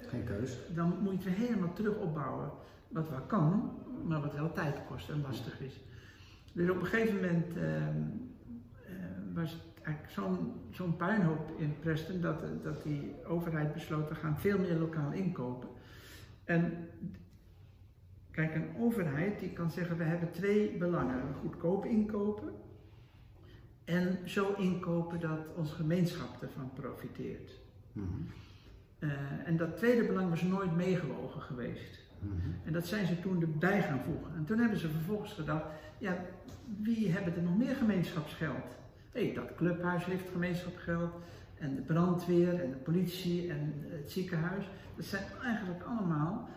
Geen 0.08 0.24
keus. 0.24 0.58
dan 0.74 0.94
moet 1.02 1.22
je 1.22 1.28
het 1.28 1.38
helemaal 1.38 1.72
terug 1.72 1.96
opbouwen. 1.96 2.50
Wat 2.88 3.08
wel 3.10 3.20
kan, 3.26 3.70
maar 4.06 4.20
wat 4.20 4.34
wel 4.34 4.52
tijd 4.52 4.76
kost 4.88 5.08
en 5.10 5.20
lastig 5.26 5.60
is. 5.60 5.80
Dus 6.58 6.70
op 6.70 6.80
een 6.80 6.86
gegeven 6.86 7.14
moment 7.14 7.56
ehm, 7.56 7.96
eh, 8.86 8.94
was 9.34 9.52
het 9.52 9.62
eigenlijk 9.82 10.14
zo'n 10.14 10.52
zo'n 10.70 10.96
puinhoop 10.96 11.52
in 11.58 11.78
Preston 11.78 12.20
dat, 12.20 12.62
dat 12.62 12.82
die 12.82 13.14
overheid 13.26 13.72
besloot, 13.72 14.08
we 14.08 14.14
gaan 14.14 14.38
veel 14.38 14.58
meer 14.58 14.74
lokaal 14.74 15.12
inkopen. 15.12 15.68
En 16.44 16.88
kijk, 18.30 18.54
een 18.54 18.76
overheid 18.78 19.40
die 19.40 19.52
kan 19.52 19.70
zeggen, 19.70 19.96
we 19.96 20.04
hebben 20.04 20.30
twee 20.30 20.76
belangen. 20.76 21.34
Goedkoop 21.40 21.84
inkopen 21.84 22.52
en 23.84 24.18
zo 24.28 24.54
inkopen 24.54 25.20
dat 25.20 25.40
onze 25.56 25.74
gemeenschap 25.74 26.42
ervan 26.42 26.72
profiteert. 26.72 27.60
Mhm. 27.92 28.06
Eh, 28.98 29.10
en 29.46 29.56
dat 29.56 29.76
tweede 29.76 30.06
belang 30.06 30.30
was 30.30 30.42
nooit 30.42 30.76
meegewogen 30.76 31.40
geweest. 31.40 32.07
En 32.68 32.74
dat 32.74 32.86
zijn 32.86 33.06
ze 33.06 33.20
toen 33.20 33.40
erbij 33.40 33.82
gaan 33.82 34.00
voegen. 34.00 34.34
En 34.36 34.44
toen 34.44 34.58
hebben 34.58 34.78
ze 34.78 34.88
vervolgens 34.88 35.32
gedacht, 35.32 35.64
ja, 35.98 36.16
wie 36.80 37.10
hebben 37.10 37.34
er 37.34 37.42
nog 37.42 37.56
meer 37.56 37.74
gemeenschapsgeld? 37.74 38.76
Hé, 39.12 39.32
dat 39.34 39.54
clubhuis 39.54 40.04
heeft 40.04 40.28
gemeenschapsgeld. 40.32 41.10
En 41.58 41.74
de 41.74 41.80
brandweer 41.80 42.60
en 42.60 42.70
de 42.70 42.76
politie 42.76 43.50
en 43.50 43.74
het 43.88 44.10
ziekenhuis. 44.10 44.64
Dat 44.96 45.04
zijn 45.04 45.22
eigenlijk 45.44 45.82
allemaal 45.82 46.48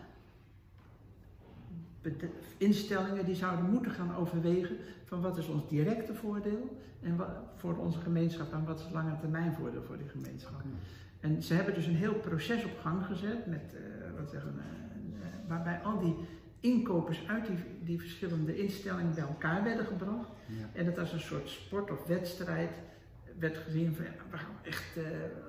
instellingen 2.56 3.24
die 3.24 3.34
zouden 3.34 3.70
moeten 3.70 3.92
gaan 3.92 4.16
overwegen 4.16 4.76
van 5.04 5.20
wat 5.20 5.38
is 5.38 5.48
ons 5.48 5.68
directe 5.68 6.14
voordeel 6.14 6.78
en 7.02 7.16
wat, 7.16 7.28
voor 7.56 7.76
onze 7.76 7.98
gemeenschap 7.98 8.52
en 8.52 8.64
wat 8.64 8.78
is 8.78 8.84
het 8.84 8.94
lange 8.94 9.18
termijn 9.20 9.52
voordeel 9.52 9.82
voor 9.82 9.98
die 9.98 10.08
gemeenschap. 10.08 10.62
En 11.20 11.42
ze 11.42 11.54
hebben 11.54 11.74
dus 11.74 11.86
een 11.86 11.96
heel 11.96 12.14
proces 12.14 12.64
op 12.64 12.78
gang 12.80 13.06
gezet 13.06 13.46
met, 13.46 13.74
uh, 13.74 14.20
wat 14.20 14.30
zeggen, 14.30 14.54
uh, 14.56 14.91
waarbij 15.52 15.80
al 15.82 15.98
die 15.98 16.14
inkopers 16.60 17.26
uit 17.26 17.46
die, 17.46 17.56
die, 17.84 17.98
verschillende 17.98 18.56
instellingen 18.56 19.14
bij 19.14 19.24
elkaar 19.24 19.64
werden 19.64 19.86
gebracht. 19.86 20.28
Ja. 20.46 20.68
En 20.72 20.84
dat 20.84 20.98
als 20.98 21.12
een 21.12 21.20
soort 21.20 21.48
sport 21.48 21.90
of 21.90 22.06
wedstrijd 22.06 22.70
werd 23.38 23.56
gezien 23.56 23.94
van 23.94 24.04
ja, 24.04 24.10
we 24.30 24.36
gaan, 24.36 24.54
echt, 24.62 24.96
uh, 24.96 25.04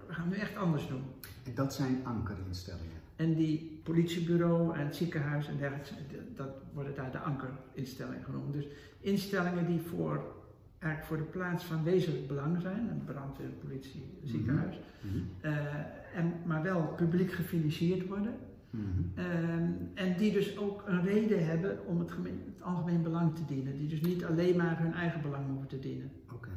we 0.07 0.13
gaan 0.13 0.29
nu 0.29 0.35
echt 0.35 0.55
anders 0.55 0.87
doen. 0.87 1.03
En 1.43 1.55
dat 1.55 1.73
zijn 1.73 2.01
ankerinstellingen? 2.03 3.01
En 3.15 3.35
die 3.35 3.79
politiebureau 3.83 4.77
en 4.77 4.85
het 4.85 4.95
ziekenhuis 4.95 5.47
en 5.47 5.57
dergelijke, 5.57 6.15
dat 6.35 6.49
worden 6.73 6.95
daar 6.95 7.11
de 7.11 7.19
ankerinstellingen 7.19 8.23
genoemd. 8.23 8.53
Dus 8.53 8.65
instellingen 8.99 9.67
die 9.67 9.81
voor, 9.81 10.35
eigenlijk 10.79 11.05
voor 11.07 11.17
de 11.17 11.37
plaats 11.39 11.63
van 11.63 11.83
wezenlijk 11.83 12.27
belang 12.27 12.61
zijn, 12.61 12.89
een 12.89 13.03
brandweer, 13.05 13.49
politie, 13.49 14.03
ziekenhuis, 14.23 14.75
mm 15.01 15.11
-hmm. 15.11 15.51
uh, 15.51 15.75
en, 16.15 16.33
maar 16.45 16.63
wel 16.63 16.93
publiek 16.95 17.31
gefinancierd 17.31 18.07
worden. 18.07 18.33
Mm 18.73 19.13
-hmm. 19.15 19.25
um, 19.25 19.91
en 19.93 20.17
die 20.17 20.31
dus 20.31 20.57
ook 20.57 20.83
een 20.87 21.03
reden 21.03 21.45
hebben 21.45 21.85
om 21.85 21.99
het, 21.99 22.11
gemeen, 22.11 22.41
het, 22.45 22.61
algemeen 22.61 23.01
belang 23.01 23.35
te 23.35 23.45
dienen. 23.45 23.77
Die 23.77 23.87
dus 23.87 24.01
niet 24.01 24.25
alleen 24.25 24.57
maar 24.57 24.79
hun 24.79 24.93
eigen 24.93 25.21
belang 25.21 25.47
hoeven 25.47 25.67
te 25.67 25.79
dienen. 25.79 26.11
Oké. 26.31 26.49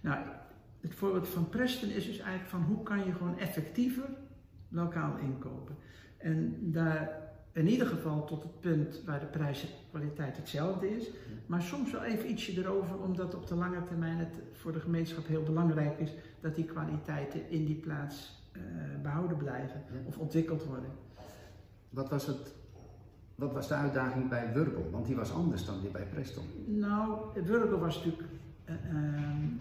Nou, 0.00 0.24
het 0.80 0.94
voorbeeld 0.94 1.28
van 1.28 1.48
Preston 1.48 1.88
is 1.88 2.06
dus 2.06 2.18
eigenlijk 2.18 2.48
van 2.48 2.62
hoe 2.62 2.82
kan 2.82 3.04
je 3.04 3.12
gewoon 3.12 3.38
effectiever 3.38 4.08
lokaal 4.68 5.18
inkopen. 5.18 5.76
En 6.16 6.56
daar 6.60 7.22
in 7.52 7.68
ieder 7.68 7.86
geval 7.86 8.24
tot 8.24 8.42
het 8.42 8.60
punt 8.60 9.02
waar 9.04 9.20
de 9.20 9.26
prijs 9.26 9.62
en 9.62 9.68
kwaliteit 9.90 10.36
hetzelfde 10.36 10.96
is, 10.96 11.10
maar 11.46 11.62
soms 11.62 11.92
wel 11.92 12.02
even 12.02 12.30
ietsje 12.30 12.58
erover, 12.58 12.98
omdat 12.98 13.34
op 13.34 13.46
de 13.46 13.54
lange 13.54 13.84
termijn 13.84 14.18
het 14.18 14.34
voor 14.52 14.72
de 14.72 14.80
gemeenschap 14.80 15.26
heel 15.26 15.42
belangrijk 15.42 15.98
is 15.98 16.12
dat 16.40 16.54
die 16.54 16.64
kwaliteiten 16.64 17.50
in 17.50 17.64
die 17.64 17.74
plaats 17.74 18.42
uh, 18.52 18.62
behouden 19.02 19.36
blijven 19.36 19.82
of 20.04 20.18
ontwikkeld 20.18 20.64
worden. 20.64 20.90
Wat 21.94 22.10
was, 22.10 22.26
het, 22.26 22.54
wat 23.34 23.52
was 23.52 23.68
de 23.68 23.74
uitdaging 23.74 24.28
bij 24.28 24.52
Wurgel? 24.52 24.88
Want 24.90 25.06
die 25.06 25.16
was 25.16 25.32
anders 25.32 25.64
dan 25.64 25.80
die 25.80 25.90
bij 25.90 26.06
Preston. 26.12 26.44
Nou, 26.66 27.18
Wurgel 27.44 27.78
was 27.78 27.96
natuurlijk 27.96 28.22
uh, 28.68 28.76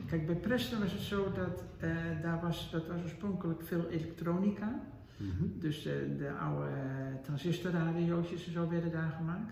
kijk, 0.05 0.25
bij 0.25 0.35
Preston 0.35 0.79
was 0.79 0.91
het 0.91 1.01
zo 1.01 1.31
dat 1.31 1.63
uh, 1.83 1.91
daar 2.21 2.39
was, 2.41 2.69
dat 2.71 2.87
was 2.87 3.01
oorspronkelijk 3.01 3.61
veel 3.63 3.87
elektronica. 3.89 4.79
Mm 5.17 5.31
-hmm. 5.37 5.53
Dus 5.59 5.85
uh, 5.85 5.93
de 6.17 6.31
oude 6.41 6.69
transistorradiootjes 7.23 8.45
en 8.45 8.51
zo 8.51 8.69
werden 8.69 8.91
daar 8.91 9.15
gemaakt. 9.17 9.51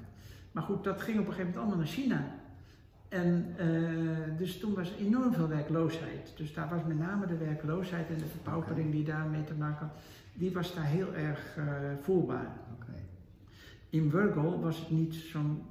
Maar 0.51 0.63
goed, 0.63 0.83
dat 0.83 1.01
ging 1.01 1.19
op 1.19 1.27
een 1.27 1.33
gegeven 1.33 1.53
moment 1.53 1.57
allemaal 1.57 1.77
naar 1.77 1.93
China. 1.93 2.39
En 3.09 3.55
dus 4.37 4.59
toen 4.59 4.73
was 4.73 4.93
enorm 4.99 5.33
veel 5.33 5.47
werkloosheid. 5.47 6.33
Dus 6.35 6.53
daar 6.53 6.69
was 6.69 6.83
met 6.87 6.99
name 6.99 7.25
de 7.25 7.37
werkloosheid 7.37 8.09
en 8.09 8.17
de 8.17 8.25
verpaupering 8.25 8.91
die 8.91 9.03
daarmee 9.03 9.43
te 9.43 9.53
maken 9.53 9.87
had, 9.87 9.97
die 10.33 10.53
was 10.53 10.75
daar 10.75 10.85
heel 10.85 11.13
erg 11.13 11.57
voelbaar. 12.01 12.47
In 13.91 14.09
Wurgel 14.09 14.59
was 14.59 14.79
het 14.79 14.89
niet 14.89 15.13
zo'n 15.13 15.61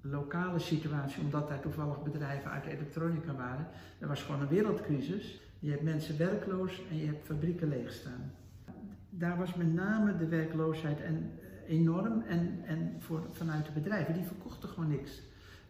lokale 0.00 0.58
situatie, 0.58 1.22
omdat 1.22 1.48
daar 1.48 1.60
toevallig 1.60 2.02
bedrijven 2.02 2.50
uit 2.50 2.64
de 2.64 2.70
elektronica 2.70 3.34
waren. 3.34 3.66
Er 3.98 4.08
was 4.08 4.22
gewoon 4.22 4.40
een 4.40 4.48
wereldcrisis. 4.48 5.40
Je 5.58 5.70
hebt 5.70 5.82
mensen 5.82 6.18
werkloos 6.18 6.82
en 6.90 6.96
je 6.96 7.06
hebt 7.06 7.26
fabrieken 7.26 7.68
leegstaan. 7.68 8.32
Daar 9.10 9.38
was 9.38 9.54
met 9.54 9.74
name 9.74 10.16
de 10.16 10.28
werkloosheid 10.28 11.00
eh, 11.00 11.10
enorm 11.66 12.22
en, 12.28 12.60
en 12.64 12.94
voor, 12.98 13.26
vanuit 13.30 13.66
de 13.66 13.72
bedrijven, 13.72 14.14
die 14.14 14.22
verkochten 14.22 14.68
gewoon 14.68 14.90
niks. 14.90 15.22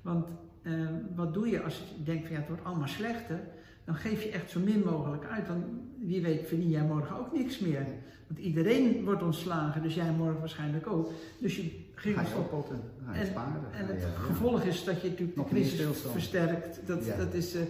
Want 0.03 0.29
eh, 0.63 0.73
wat 1.15 1.35
doe 1.35 1.49
je 1.49 1.63
als 1.63 1.79
je 1.79 2.03
denkt 2.05 2.23
van 2.23 2.33
ja, 2.33 2.39
het 2.39 2.49
wordt 2.49 2.65
allemaal 2.65 2.89
slechter, 2.89 3.41
dan 3.85 3.95
geef 3.95 4.23
je 4.23 4.31
echt 4.31 4.51
zo 4.51 4.61
min 4.61 4.83
mogelijk 4.85 5.25
uit. 5.25 5.47
Dan 5.47 5.65
wie 5.99 6.23
weet 6.23 6.47
verdien 6.47 6.71
jij 6.71 6.85
morgen 6.85 7.19
ook 7.19 7.33
niks 7.33 7.59
meer. 7.59 7.87
Want 8.27 8.39
iedereen 8.39 9.05
wordt 9.05 9.23
ontslagen, 9.23 9.83
dus 9.83 9.95
jij 9.95 10.11
morgen 10.11 10.41
waarschijnlijk 10.41 10.87
ook. 10.87 11.13
Dus 11.39 11.57
je 11.57 11.84
ging 12.13 12.35
oppotten, 12.37 12.81
je 13.13 13.19
en. 13.19 13.65
En 13.73 13.87
het 13.87 14.05
gevolg 14.17 14.63
is 14.63 14.85
dat 14.85 15.01
je 15.03 15.09
natuurlijk 15.09 15.37
Nog 15.37 15.49
de 15.49 15.55
crisis 15.55 16.01
versterkt. 16.01 16.81
Dat, 16.87 17.05
dat 17.19 17.35
is, 17.35 17.55
eh, 17.55 17.63
eh, 17.63 17.69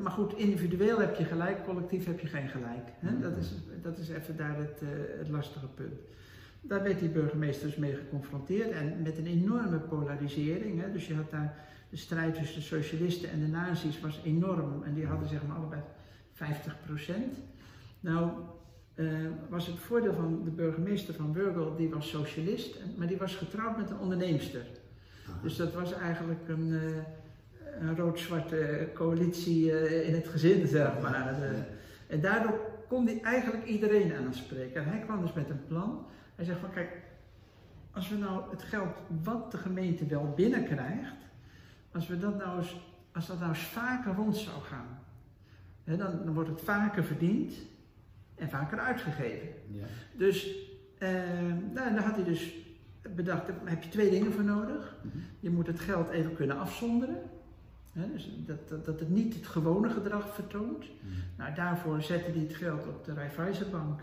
maar 0.00 0.12
goed, 0.12 0.34
individueel 0.36 1.00
heb 1.00 1.16
je 1.16 1.24
gelijk, 1.24 1.64
collectief 1.64 2.06
heb 2.06 2.20
je 2.20 2.26
geen 2.26 2.48
gelijk. 2.48 2.88
Hè? 2.98 3.10
Mhm. 3.10 3.20
Dat, 3.20 3.36
is, 3.36 3.52
dat 3.82 3.98
is 3.98 4.08
even 4.08 4.36
daar 4.36 4.56
het, 4.56 4.82
eh, 4.82 4.88
het 5.18 5.28
lastige 5.28 5.66
punt. 5.66 6.00
Daar 6.60 6.82
werd 6.82 6.98
die 6.98 7.08
burgemeester 7.08 7.66
dus 7.66 7.76
mee 7.76 7.94
geconfronteerd 7.94 8.70
en 8.70 9.02
met 9.02 9.18
een 9.18 9.26
enorme 9.26 9.78
polarisering. 9.78 10.80
Hè? 10.80 10.92
Dus 10.92 11.06
je 11.06 11.14
had 11.14 11.30
daar 11.30 11.56
de 11.90 11.96
strijd 11.96 12.34
tussen 12.34 12.56
de 12.56 12.62
socialisten 12.62 13.30
en 13.30 13.40
de 13.40 13.46
nazi's 13.46 14.00
was 14.00 14.20
enorm. 14.24 14.82
En 14.82 14.94
die 14.94 15.06
hadden 15.06 15.28
zeg 15.28 15.46
maar 15.46 15.56
allebei 15.56 15.80
50 16.32 16.76
Nou, 18.00 18.30
eh, 18.94 19.06
was 19.48 19.66
het 19.66 19.78
voordeel 19.78 20.12
van 20.12 20.44
de 20.44 20.50
burgemeester 20.50 21.14
van 21.14 21.32
Burgel, 21.32 21.76
die 21.76 21.90
was 21.90 22.08
socialist, 22.08 22.78
maar 22.96 23.06
die 23.06 23.16
was 23.16 23.34
getrouwd 23.34 23.76
met 23.76 23.90
een 23.90 23.98
onderneemster. 23.98 24.66
Aha. 25.28 25.38
Dus 25.42 25.56
dat 25.56 25.72
was 25.72 25.92
eigenlijk 25.92 26.48
een, 26.48 26.72
eh, 26.72 27.86
een 27.88 27.96
rood-zwarte 27.96 28.88
coalitie 28.94 29.72
eh, 29.72 30.08
in 30.08 30.14
het 30.14 30.28
gezin, 30.28 30.66
zeg 30.66 31.00
maar. 31.00 31.34
En 32.06 32.20
daardoor 32.20 32.60
kon 32.88 33.06
hij 33.06 33.20
eigenlijk 33.22 33.64
iedereen 33.64 34.12
aanspreken. 34.14 34.82
En 34.82 34.88
hij 34.88 34.98
kwam 34.98 35.20
dus 35.20 35.32
met 35.32 35.50
een 35.50 35.66
plan. 35.66 36.06
Hij 36.34 36.44
zegt 36.44 36.60
van 36.60 36.70
kijk, 36.70 37.02
als 37.92 38.08
we 38.08 38.16
nou 38.16 38.50
het 38.50 38.62
geld 38.62 38.96
wat 39.22 39.50
de 39.50 39.58
gemeente 39.58 40.06
wel 40.06 40.32
binnenkrijgt, 40.36 41.16
als 41.92 42.08
we 42.08 42.18
dat 42.18 42.38
nou 42.38 42.58
eens, 42.58 42.76
als 43.12 43.26
dat 43.26 43.38
nou 43.38 43.50
eens 43.50 43.66
vaker 43.66 44.14
rond 44.14 44.36
zou 44.36 44.62
gaan, 44.62 44.98
hè, 45.84 45.96
dan, 45.96 46.24
dan 46.24 46.34
wordt 46.34 46.48
het 46.48 46.60
vaker 46.60 47.04
verdiend 47.04 47.54
en 48.44 48.50
vaker 48.50 48.78
uitgegeven. 48.78 49.48
Ja. 49.70 49.84
Dus 50.16 50.56
eh, 50.98 51.10
nou, 51.72 51.94
daar 51.94 52.02
had 52.02 52.14
hij 52.14 52.24
dus 52.24 52.54
bedacht, 53.14 53.46
daar 53.46 53.56
heb 53.64 53.82
je 53.82 53.88
twee 53.88 54.10
dingen 54.10 54.32
voor 54.32 54.44
nodig. 54.44 54.96
Mhm. 55.02 55.18
Je 55.40 55.50
moet 55.50 55.66
het 55.66 55.80
geld 55.80 56.08
even 56.08 56.34
kunnen 56.34 56.58
afzonderen. 56.58 57.22
Hè, 57.92 58.12
dus 58.12 58.30
dat, 58.46 58.68
dat, 58.68 58.84
dat 58.84 59.00
het 59.00 59.10
niet 59.10 59.34
het 59.34 59.46
gewone 59.46 59.90
gedrag 59.90 60.34
vertoont. 60.34 60.78
Mhm. 60.78 61.12
Nou, 61.36 61.54
daarvoor 61.54 62.02
zette 62.02 62.30
hij 62.30 62.40
het 62.40 62.54
geld 62.54 62.86
op 62.86 63.04
de 63.04 63.14
Raiffeisenbank 63.14 64.00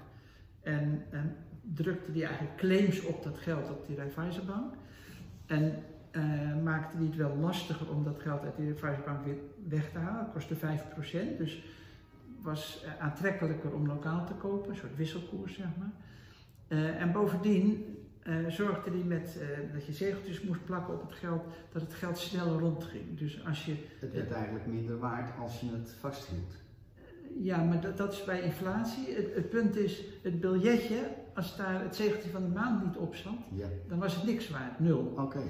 en, 0.62 1.04
en 1.10 1.36
drukte 1.62 2.12
hij 2.12 2.23
eigenlijk 2.23 2.58
claims 2.58 3.06
op 3.06 3.23
dat 3.23 3.38
geld 3.38 3.69
op 3.69 3.88
die 3.88 3.95
Raiffeisenbank. 3.95 4.73
En 5.45 5.84
eh, 6.12 6.21
maakte 6.63 6.97
hij 6.97 7.06
het 7.06 7.15
wel 7.15 7.36
lastiger 7.36 7.89
om 7.89 8.04
dat 8.04 8.19
geld 8.19 8.43
uit 8.43 8.56
die 8.56 8.65
Raiffeisenbank 8.65 9.25
weer 9.25 9.38
weg 9.67 9.91
te 9.91 9.97
halen. 9.97 10.23
Het 10.23 10.34
kostte 10.34 10.56
5%, 10.56 11.38
dus 11.38 11.63
was 12.41 12.84
eh, 12.86 13.04
aantrekkelijker 13.06 13.73
om 13.73 13.88
lokaal 13.88 14.25
te 14.25 14.34
kopen, 14.34 14.69
een 14.69 14.75
soort 14.77 14.95
wisselkoers 14.95 15.56
zeg 15.56 15.67
maar. 15.77 15.91
Eh, 16.67 17.01
en 17.01 17.12
bovendien 17.12 17.95
eh, 18.23 18.47
zorgde 18.47 18.89
hij 18.91 19.04
met, 19.04 19.39
dat 19.73 19.86
je 19.86 19.93
zegeltjes 19.93 20.41
moest 20.41 20.65
plakken 20.65 20.93
op 20.93 21.10
het 21.10 21.17
geld, 21.17 21.43
dat 21.71 21.82
het 21.82 21.93
geld 21.93 22.17
sneller 22.17 22.60
rondging. 22.60 23.17
Dus 23.17 23.45
als 23.45 23.65
je 23.65 23.75
Het 23.99 24.13
werd 24.13 24.32
eigenlijk 24.32 24.65
minder 24.67 24.99
waard 24.99 25.39
als 25.39 25.60
je 25.60 25.71
het 25.71 25.95
vasthield. 25.99 26.54
Ja, 27.38 27.63
maar 27.63 27.82
dat, 27.82 27.97
dat 27.97 28.13
is 28.13 28.23
bij 28.23 28.41
inflatie. 28.41 29.15
Het, 29.15 29.36
het 29.36 29.49
punt 29.49 29.75
is, 29.75 30.04
het 30.23 30.39
biljetje, 30.39 30.97
als 31.34 31.58
daar 31.58 31.82
het 31.84 31.95
zegeltje 31.95 32.30
van 32.30 32.41
de 32.41 32.49
maand 32.54 32.86
niet 32.86 32.97
op 32.97 33.15
zat, 33.15 33.34
Ja. 33.56 33.67
dan 33.88 33.99
was 33.99 34.15
het 34.15 34.25
niks 34.25 34.49
waard, 34.49 34.80
nul. 34.80 35.13
Oké. 35.17 35.41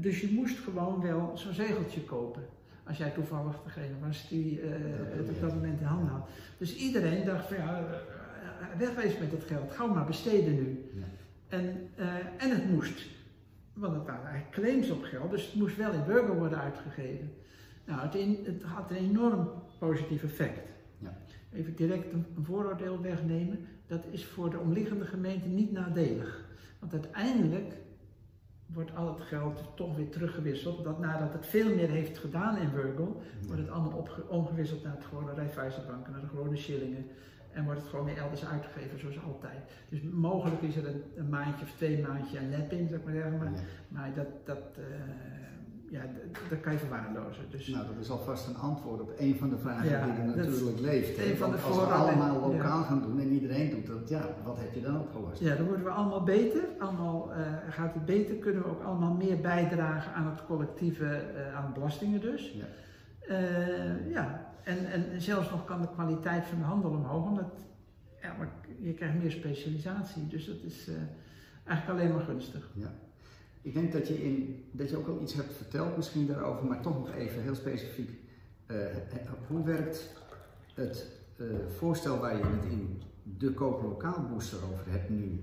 Dus 0.00 0.20
je 0.20 0.32
moest 0.32 0.58
gewoon 0.58 1.00
wel 1.00 1.30
zo'n 1.34 1.52
zegeltje 1.52 2.04
kopen. 2.04 2.42
Als 2.88 2.96
jij 2.96 3.10
toevallig 3.10 3.62
degene 3.64 3.94
was 4.06 4.28
die 4.28 4.60
eh, 4.60 4.68
het 5.16 5.28
op 5.28 5.40
dat 5.40 5.54
moment 5.54 5.80
in 5.80 5.86
handen 5.86 6.08
had. 6.12 6.28
Dus 6.58 6.76
iedereen 6.76 7.24
dacht 7.24 7.46
van 7.48 7.56
ja, 7.56 7.78
eh, 7.78 8.78
wegwezen 8.78 9.20
met 9.20 9.30
het 9.30 9.42
geld, 9.44 9.72
gauw 9.72 9.94
maar 9.94 10.06
besteden 10.06 10.54
nu. 10.54 10.90
Ja. 10.94 11.04
En, 11.56 11.88
eh, 11.94 12.14
en 12.38 12.50
het 12.50 12.70
moest, 12.70 13.06
want 13.72 13.94
het 13.94 14.04
waren 14.06 14.26
eigenlijk 14.26 14.54
claims 14.54 14.90
op 14.90 15.02
geld, 15.02 15.30
dus 15.30 15.46
het 15.46 15.54
moest 15.54 15.76
wel 15.76 15.92
in 15.92 16.04
burger 16.06 16.36
worden 16.38 16.58
uitgegeven. 16.60 17.32
Nou, 17.84 18.00
het, 18.00 18.14
in- 18.14 18.38
het 18.44 18.62
had 18.62 18.90
een 18.90 18.96
enorm 18.96 19.50
positief 19.78 20.22
effect. 20.24 20.68
Ja. 20.98 21.16
Even 21.52 21.76
direct 21.76 22.12
een, 22.12 22.24
een 22.36 22.44
vooroordeel 22.44 23.00
wegnemen, 23.00 23.58
dat 23.86 24.04
is 24.10 24.24
voor 24.24 24.50
de 24.50 24.58
omliggende 24.58 25.04
gemeente 25.04 25.48
niet 25.48 25.72
nadelig. 25.72 26.44
Want 26.78 26.92
uiteindelijk 26.92 27.72
wordt 28.74 28.94
al 28.96 29.08
het 29.14 29.20
geld 29.26 29.62
toch 29.74 29.96
weer 29.96 30.08
teruggewisseld. 30.08 30.84
Dat 30.84 30.98
nadat 30.98 31.32
het 31.32 31.46
veel 31.46 31.74
meer 31.74 31.88
heeft 31.88 32.18
gedaan 32.18 32.56
in 32.56 32.70
Burgel, 32.72 33.22
wordt 33.46 33.60
het 33.60 33.70
allemaal 33.70 34.08
omgewisseld 34.28 34.82
naar 34.82 34.94
het 34.94 35.04
gewone 35.04 35.34
Raiffeisenbank, 35.34 36.08
naar 36.08 36.20
de 36.20 36.26
gewone 36.26 36.56
shillingen. 36.56 37.06
En 37.52 37.64
wordt 37.64 37.80
het 37.80 37.88
gewoon 37.88 38.04
weer 38.04 38.16
elders 38.18 38.44
uitgegeven 38.46 38.98
zoals 39.00 39.22
altijd. 39.22 39.58
Dus 39.88 40.00
mogelijk 40.02 40.62
is 40.62 40.76
er 40.76 40.86
een, 40.86 41.02
een 41.16 41.28
maandje 41.28 41.64
of 41.64 41.70
twee 41.76 42.02
maandje 42.06 42.38
een 42.38 42.50
lep 42.50 42.72
in, 42.72 42.88
zeg 42.88 43.02
maar 43.04 43.12
zeggen. 43.12 43.38
Maar, 43.38 43.52
Ja. 43.52 43.58
maar 43.88 44.14
dat, 44.14 44.26
dat, 44.44 44.58
eh, 44.76 44.84
ja, 45.90 46.02
dat 46.48 46.60
kan 46.60 46.72
je 46.72 46.78
verwaarlozen. 46.78 47.44
Dus, 47.50 47.68
Nou, 47.68 47.86
dat 47.86 47.96
is 48.00 48.10
alvast 48.10 48.48
een 48.48 48.56
antwoord 48.56 49.00
op 49.00 49.12
een 49.16 49.36
van 49.36 49.48
de 49.48 49.58
vragen 49.58 49.88
Ja, 49.88 50.04
die 50.04 50.14
er 50.14 50.36
natuurlijk 50.36 50.80
leeft. 50.80 51.18
een 51.18 51.36
van 51.36 51.50
de 51.50 51.56
als 51.56 51.76
we 51.76 51.82
allemaal 51.82 52.34
ja. 52.34 52.46
lokaal 52.46 52.82
gaan 52.82 53.02
doen 53.02 53.20
en 53.20 53.28
iedereen 53.28 53.70
doet 53.70 53.86
dat, 53.86 54.08
ja, 54.08 54.34
wat 54.44 54.58
heb 54.58 54.74
je 54.74 54.80
dan 54.80 55.00
opgelost? 55.00 55.40
Ja, 55.40 55.54
dan 55.54 55.66
worden 55.66 55.84
we 55.84 55.90
allemaal 55.90 56.22
beter. 56.22 56.62
Allemaal 56.78 57.32
eh, 57.32 57.52
gaat 57.70 57.94
het 57.94 58.04
beter. 58.04 58.36
Kunnen 58.36 58.62
we 58.62 58.68
ook 58.68 58.82
allemaal 58.82 59.14
meer 59.14 59.40
bijdragen 59.40 60.12
aan 60.12 60.26
het 60.26 60.44
collectieve, 60.46 61.06
eh, 61.06 61.56
aan 61.56 61.72
belastingen 61.72 62.20
dus. 62.20 62.52
Ja. 62.52 62.66
Eh, 63.34 64.10
ja, 64.10 64.52
en, 64.64 64.90
en 64.90 65.20
zelfs 65.20 65.50
nog 65.50 65.64
kan 65.64 65.80
de 65.80 65.90
kwaliteit 65.90 66.46
van 66.46 66.58
de 66.58 66.64
handel 66.64 66.90
omhoog, 66.90 67.26
omdat 67.26 67.66
ja, 68.22 68.34
maar 68.38 68.48
je 68.80 68.94
krijgt 68.94 69.18
meer 69.18 69.30
specialisatie. 69.30 70.26
Dus 70.26 70.46
dat 70.46 70.62
is 70.62 70.90
eigenlijk 71.64 72.00
alleen 72.00 72.14
maar 72.14 72.24
gunstig. 72.24 72.70
Ja. 72.74 72.90
Ik 73.62 73.74
denk 73.74 73.92
dat 73.92 74.08
je, 74.08 74.22
in, 74.24 74.64
dat 74.70 74.90
je 74.90 74.96
ook 74.96 75.08
al 75.08 75.20
iets 75.22 75.34
hebt 75.34 75.52
verteld 75.52 75.96
misschien 75.96 76.26
daarover, 76.26 76.64
maar 76.66 76.80
toch 76.80 76.98
nog 76.98 77.14
even 77.14 77.42
heel 77.42 77.54
specifiek. 77.54 78.10
eh, 78.66 78.96
eh, 78.96 79.02
hoe 79.48 79.64
werkt 79.64 80.10
het 80.74 81.06
eh, 81.36 81.46
voorstel 81.76 82.18
waar 82.18 82.36
je 82.36 82.42
het 82.44 82.64
in 82.72 83.02
de 83.38 83.52
kooplokaal 83.52 84.26
booster 84.32 84.58
over 84.72 84.90
hebt 84.90 85.08
nu 85.10 85.40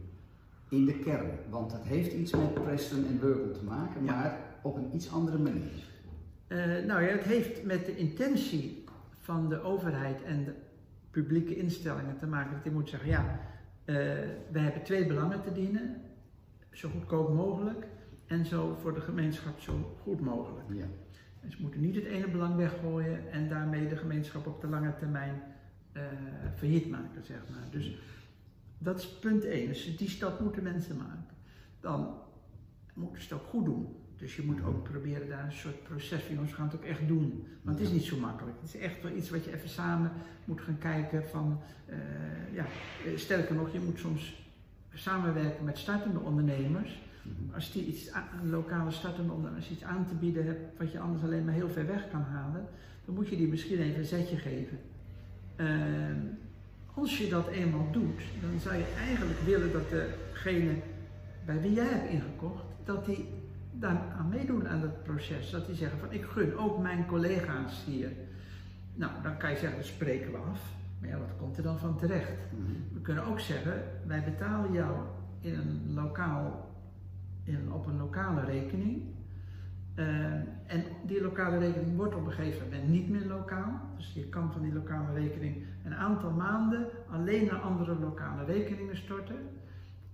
in 0.69 0.85
de 0.85 0.99
kern? 0.99 1.29
Want 1.49 1.71
het 1.71 1.83
heeft 1.83 2.13
iets 2.13 2.31
met 2.31 2.53
Preston 2.53 3.05
en 3.05 3.19
Burgle 3.19 3.51
te 3.51 3.63
maken, 3.63 4.03
Ja. 4.03 4.11
maar 4.19 4.39
op 4.63 4.75
een 4.75 4.95
iets 4.95 5.11
andere 5.11 5.37
manier. 5.37 5.83
Nou 6.87 7.01
ja, 7.01 7.07
het 7.07 7.23
heeft 7.23 7.63
met 7.63 7.85
de 7.85 7.95
intentie 7.95 8.83
van 9.19 9.49
de 9.49 9.61
overheid 9.61 10.23
en 10.23 10.43
de 10.43 10.53
publieke 11.11 11.55
instellingen 11.55 12.17
te 12.17 12.27
maken. 12.27 12.53
Dat 12.53 12.63
die 12.63 12.71
moet 12.71 12.89
zeggen, 12.89 13.09
ja, 13.09 13.39
eh 13.85 13.95
wij 14.51 14.61
hebben 14.63 14.83
twee 14.83 15.07
belangen 15.07 15.41
te 15.41 15.51
dienen. 15.51 16.01
Zo 16.71 16.89
goedkoop 16.89 17.33
mogelijk 17.33 17.87
en 18.27 18.45
zo 18.45 18.77
voor 18.81 18.93
de 18.93 19.01
gemeenschap 19.01 19.59
zo 19.59 19.97
goed 20.01 20.21
mogelijk. 20.21 20.65
Ja. 20.73 20.85
En 21.41 21.51
ze 21.51 21.57
moeten 21.61 21.81
niet 21.81 21.95
het 21.95 22.05
ene 22.05 22.27
belang 22.27 22.55
weggooien 22.55 23.31
en 23.31 23.49
daarmee 23.49 23.87
de 23.87 23.97
gemeenschap 23.97 24.47
op 24.47 24.61
de 24.61 24.67
lange 24.67 24.95
termijn 24.95 25.41
eh 25.91 26.03
failliet 26.55 26.89
maken, 26.89 27.23
zeg 27.23 27.37
maar. 27.49 27.67
Dus 27.71 27.97
dat 28.77 28.99
is 28.99 29.07
punt 29.07 29.43
één. 29.43 29.67
Dus 29.67 29.97
die 29.97 30.09
stap 30.09 30.39
moeten 30.39 30.63
mensen 30.63 30.97
maken. 30.97 31.35
Dan 31.79 32.13
moeten 32.93 33.21
ze 33.21 33.33
het 33.33 33.43
ook 33.43 33.49
goed 33.49 33.65
doen. 33.65 33.95
Dus 34.17 34.35
je 34.35 34.41
moet 34.41 34.63
ook 34.63 34.83
proberen 34.83 35.29
daar 35.29 35.45
een 35.45 35.51
soort 35.51 35.83
proces 35.83 36.21
van, 36.21 36.33
jongens, 36.33 36.51
we 36.51 36.57
gaan 36.57 36.67
het 36.67 36.75
ook 36.75 36.83
echt 36.83 37.07
doen. 37.07 37.47
Want 37.61 37.77
het 37.77 37.87
is 37.87 37.93
niet 37.93 38.03
zo 38.03 38.17
makkelijk. 38.17 38.57
Het 38.61 38.73
is 38.73 38.79
echt 38.79 39.01
wel 39.01 39.15
iets 39.15 39.29
wat 39.29 39.45
je 39.45 39.53
even 39.53 39.69
samen 39.69 40.11
moet 40.45 40.61
gaan 40.61 40.77
kijken 40.77 41.25
van, 41.25 41.61
eh, 41.85 41.97
ja, 42.53 42.65
eh, 43.05 43.17
sterker 43.17 43.55
nog, 43.55 43.73
je 43.73 43.79
moet 43.79 43.99
soms 43.99 44.43
samenwerken 44.93 45.65
met 45.65 45.77
startende 45.77 46.19
ondernemers. 46.19 47.01
Als 47.53 47.71
die 47.71 47.85
iets 47.85 48.11
aan, 48.11 48.23
een 48.41 48.49
lokale 48.49 48.91
startende 48.91 49.31
ondernemers 49.31 49.69
iets 49.69 49.83
aan 49.83 50.05
te 50.07 50.15
bieden 50.15 50.45
hebt 50.45 50.77
wat 50.77 50.91
je 50.91 50.99
anders 50.99 51.23
alleen 51.23 51.45
maar 51.45 51.53
heel 51.53 51.69
ver 51.69 51.87
weg 51.87 52.09
kan 52.09 52.21
halen, 52.21 52.65
dan 53.05 53.15
moet 53.15 53.29
je 53.29 53.37
die 53.37 53.47
misschien 53.47 53.79
even 53.79 53.99
een 53.99 54.05
zetje 54.05 54.37
geven. 54.37 54.79
Ehm, 55.55 56.19
als 56.93 57.17
je 57.17 57.29
dat 57.29 57.47
eenmaal 57.47 57.87
doet, 57.91 58.21
dan 58.41 58.59
zou 58.59 58.75
je 58.75 58.93
eigenlijk 59.07 59.39
willen 59.39 59.71
dat 59.71 59.89
degene 59.89 60.73
bij 61.45 61.61
wie 61.61 61.73
jij 61.73 61.85
hebt 61.85 62.09
ingekocht, 62.09 62.63
dat 62.83 63.05
die 63.05 63.27
daar 63.79 64.01
aan 64.17 64.29
meedoen 64.29 64.67
aan 64.67 64.81
het 64.81 65.03
proces. 65.03 65.49
Dat 65.49 65.65
die 65.65 65.75
zeggen 65.75 65.99
van 65.99 66.11
ik 66.11 66.23
gun 66.23 66.57
ook 66.57 66.81
mijn 66.81 67.05
collega's 67.05 67.83
hier. 67.85 68.11
Nou, 68.93 69.11
dan 69.23 69.37
kan 69.37 69.49
je 69.49 69.57
zeggen, 69.57 69.77
dat 69.77 69.87
spreken 69.87 70.31
we 70.31 70.37
af. 70.37 70.61
Maar 70.99 71.09
ja, 71.09 71.17
wat 71.17 71.37
komt 71.37 71.57
er 71.57 71.63
dan 71.63 71.79
van 71.79 71.97
terecht? 71.97 72.51
Mhm. 72.51 72.93
We 72.93 73.01
kunnen 73.01 73.25
ook 73.25 73.39
zeggen, 73.39 73.83
wij 74.05 74.23
betalen 74.23 74.71
jou 74.71 74.95
in 75.41 75.53
een 75.53 75.93
lokaal, 75.93 76.64
in, 77.45 77.71
op 77.71 77.85
een 77.85 77.97
lokale 77.97 78.43
rekening. 78.45 79.01
Eh, 79.95 80.33
en 80.65 80.83
die 81.05 81.21
lokale 81.21 81.57
rekening 81.57 81.95
wordt 81.95 82.15
op 82.15 82.25
een 82.25 82.31
gegeven 82.31 82.63
moment 82.63 82.89
niet 82.89 83.09
meer 83.09 83.25
lokaal. 83.25 83.81
Dus 83.97 84.13
je 84.13 84.29
kan 84.29 84.51
van 84.51 84.61
die 84.61 84.73
lokale 84.73 85.13
rekening 85.13 85.65
een 85.83 85.95
aantal 85.95 86.31
maanden 86.31 86.87
alleen 87.09 87.45
naar 87.45 87.59
andere 87.59 87.99
lokale 87.99 88.45
rekeningen 88.45 88.97
storten. 88.97 89.35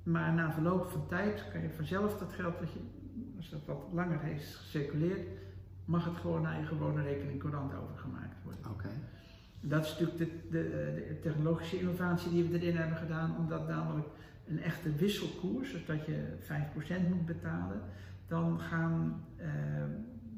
Maar 0.04 0.34
na 0.34 0.52
verloop 0.52 0.90
van 0.90 1.08
tijd 1.08 1.46
kan 1.52 1.62
je 1.62 1.70
vanzelf 1.70 2.18
dat 2.18 2.34
geld, 2.34 2.60
dat 2.60 2.72
je, 2.72 2.80
als 3.38 3.50
dat 3.50 3.66
wat 3.66 3.88
langer 3.94 4.20
heeft 4.20 4.56
gecirculeerd, 4.56 5.28
mag 5.86 6.06
het 6.06 6.18
gewoon 6.18 6.42
naar 6.42 6.60
je 6.60 6.66
gewone 6.66 7.04
rekening 7.04 7.40
courant 7.40 7.74
overgemaakt 7.74 8.44
worden. 8.44 8.72
Oké. 8.72 8.90
Dat 9.62 9.86
is 9.86 9.90
natuurlijk 9.90 10.18
de, 10.18 10.28
de, 10.50 10.70
de 11.08 11.20
technologische 11.22 11.80
innovatie 11.80 12.32
die 12.32 12.44
we 12.44 12.60
erin 12.60 12.76
hebben 12.76 12.98
gedaan, 12.98 13.36
omdat 13.38 13.68
namelijk 13.68 14.08
een 14.52 14.62
echte 14.62 14.96
wisselkoers, 14.96 15.72
dus 15.72 15.86
dat 15.86 16.06
je 16.06 16.38
5% 16.40 17.10
moet 17.10 17.26
betalen, 17.26 17.82
dan 18.28 18.60
gaan 18.60 19.26
eh, 19.38 19.48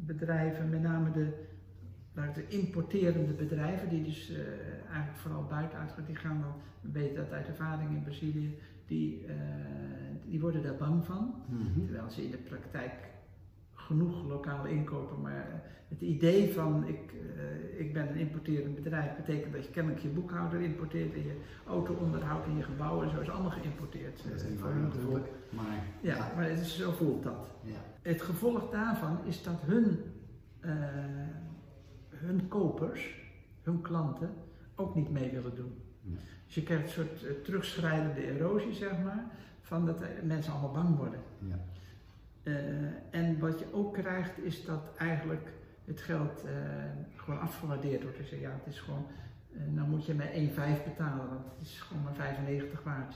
bedrijven, 0.06 0.70
met 0.70 0.82
name 0.82 1.12
de, 1.12 1.28
de 2.34 2.48
importerende 2.48 3.34
bedrijven, 3.34 3.90
die 3.90 4.04
dus 4.04 4.30
eh, 4.30 4.38
eigenlijk 4.90 5.18
vooral 5.18 5.46
buiten 5.46 5.80
uitgaan, 5.80 6.06
die 6.06 6.16
gaan 6.16 6.42
dan, 6.42 6.54
we 6.82 6.92
weten 7.00 7.16
dat 7.16 7.32
uit 7.32 7.48
ervaring 7.48 7.90
in 7.90 8.04
Brazilië, 8.04 8.58
die, 8.88 9.26
eh, 9.26 9.36
die 10.30 10.40
worden 10.40 10.64
daar 10.64 10.76
bang 10.76 11.06
van. 11.06 11.36
Mhm. 11.50 11.86
Terwijl 11.86 12.10
ze 12.10 12.24
in 12.24 12.32
de 12.32 12.38
praktijk 12.38 12.92
genoeg 13.86 14.24
lokale 14.28 14.70
inkopen, 14.70 15.22
maar 15.22 15.64
het 15.88 16.02
idee 16.02 16.54
van 16.54 16.88
ik, 16.88 17.14
eh, 17.36 17.80
ik 17.80 17.94
ben 17.94 18.08
een 18.08 18.16
importerend 18.16 18.76
bedrijf 18.76 19.16
betekent 19.16 19.54
dat 19.54 19.66
je 19.66 19.72
kennelijk 19.72 20.02
je 20.02 20.08
boekhouder 20.10 20.62
importeert 20.62 21.14
en 21.14 21.24
je 21.24 21.42
auto 21.68 21.94
onderhoudt 21.94 22.46
en 22.46 22.58
je 22.58 22.64
gebouwen 22.64 23.06
en 23.06 23.12
zo 23.16 23.20
is 23.22 23.30
allemaal 23.30 23.52
geïmporteerd. 23.52 24.24
Dat 24.30 24.42
is 24.42 24.44
eh, 24.44 24.76
natuurlijk, 24.82 25.28
maar 25.50 25.84
Ja, 26.02 26.32
maar 26.36 26.50
het 26.50 26.60
is, 26.60 26.78
zo 26.78 26.92
voelt 26.92 27.24
dat. 27.24 27.50
ja. 27.64 27.82
Het 28.02 28.22
gevolg 28.22 28.70
daarvan 28.70 29.18
is 29.26 29.44
dat 29.44 29.62
hun, 29.66 30.00
eh, 30.60 30.72
hun 32.10 32.48
kopers, 32.48 33.16
hun 33.62 33.82
klanten, 33.82 34.30
ook 34.76 34.96
niet 34.96 35.12
mee 35.12 35.32
willen 35.32 35.56
doen. 35.56 35.74
Ja. 36.02 36.18
Dus 36.46 36.56
je 36.56 36.64
krijgt 36.64 36.84
een 36.84 36.90
soort 36.90 37.44
terugschrijdende 37.44 38.22
erosie, 38.22 38.74
zeg 38.74 39.04
maar, 39.04 39.26
van 39.62 39.86
dat 39.86 40.00
mensen 40.24 40.54
allemaal 40.54 40.72
bang 40.72 40.98
worden. 40.98 41.20
Ja. 41.40 41.60
Eh, 42.44 42.54
en 43.10 43.40
wat 43.40 43.60
je 43.60 43.66
ook 43.74 43.94
krijgt 43.94 44.44
is 44.44 44.66
dat 44.66 44.82
eigenlijk 44.98 45.48
het 45.86 46.02
geld 46.02 46.44
eh, 46.46 46.52
gewoon 47.16 47.40
afgewaardeerd 47.40 48.02
wordt. 48.02 48.18
Dus 48.18 48.30
ja, 48.30 48.52
het 48.64 48.74
is 48.74 48.80
gewoon, 48.80 49.06
eh 49.54 49.60
nou 49.74 49.88
moet 49.88 50.06
je 50.06 50.14
maar 50.14 50.32
1,5 50.34 50.84
betalen, 50.84 51.28
want 51.30 51.46
het 51.58 51.68
is 51.68 51.80
gewoon 51.80 52.04
maar 52.04 52.14
95 52.14 52.84
waard. 52.84 53.16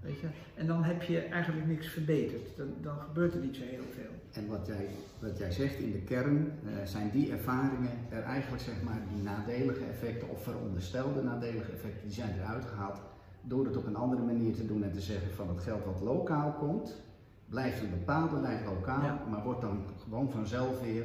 Weet 0.00 0.20
je? 0.20 0.26
En 0.54 0.66
dan 0.66 0.84
heb 0.84 1.02
je 1.02 1.20
eigenlijk 1.20 1.66
niks 1.66 1.88
verbeterd. 1.88 2.56
Dan, 2.56 2.66
dan 2.80 2.98
gebeurt 2.98 3.34
er 3.34 3.40
niet 3.40 3.56
zo 3.56 3.62
heel 3.62 3.84
veel. 3.94 4.42
En 4.42 4.48
wat 4.48 4.66
jij, 4.66 4.86
wat 5.18 5.38
jij 5.38 5.52
zegt 5.52 5.78
in 5.78 5.92
de 5.92 6.02
kern, 6.02 6.52
zijn 6.84 7.10
die 7.10 7.30
ervaringen 7.30 7.90
er 8.10 8.22
eigenlijk 8.22 8.62
zeg 8.62 8.82
maar 8.82 9.00
die 9.14 9.22
nadelige 9.22 9.84
effecten 9.84 10.28
of 10.28 10.42
veronderstelde 10.42 11.22
nadelige 11.22 11.72
effecten, 11.72 12.02
die 12.02 12.12
zijn 12.12 12.34
eruit 12.38 12.64
gehaald 12.64 13.00
door 13.42 13.64
het 13.64 13.76
op 13.76 13.86
een 13.86 13.96
andere 13.96 14.22
manier 14.22 14.54
te 14.54 14.66
doen 14.66 14.82
en 14.82 14.92
te 14.92 15.00
zeggen 15.00 15.30
van 15.34 15.48
het 15.48 15.60
geld 15.60 15.84
wat 15.84 16.00
lokaal 16.00 16.52
komt, 16.52 17.02
blijft 17.50 17.80
een 17.82 17.90
bepaalde 17.90 18.40
tijd 18.40 18.64
lokaal, 18.64 19.02
Ja. 19.04 19.24
maar 19.30 19.42
wordt 19.44 19.60
dan 19.60 19.82
gewoon 20.02 20.30
vanzelf 20.30 20.80
weer, 20.82 21.04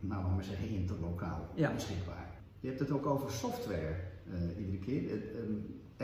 nou 0.00 0.22
laten 0.22 0.36
we 0.36 0.42
zeggen, 0.42 0.68
interlokaal 0.68 1.48
Ja. 1.54 1.72
beschikbaar. 1.72 2.26
Je 2.60 2.68
hebt 2.68 2.80
het 2.80 2.90
ook 2.90 3.06
over 3.06 3.30
software 3.30 3.94
eh, 4.32 4.58
iedere 4.58 4.78
keer. 4.78 5.10
Het, 5.10 5.22
ehm, 5.34 5.52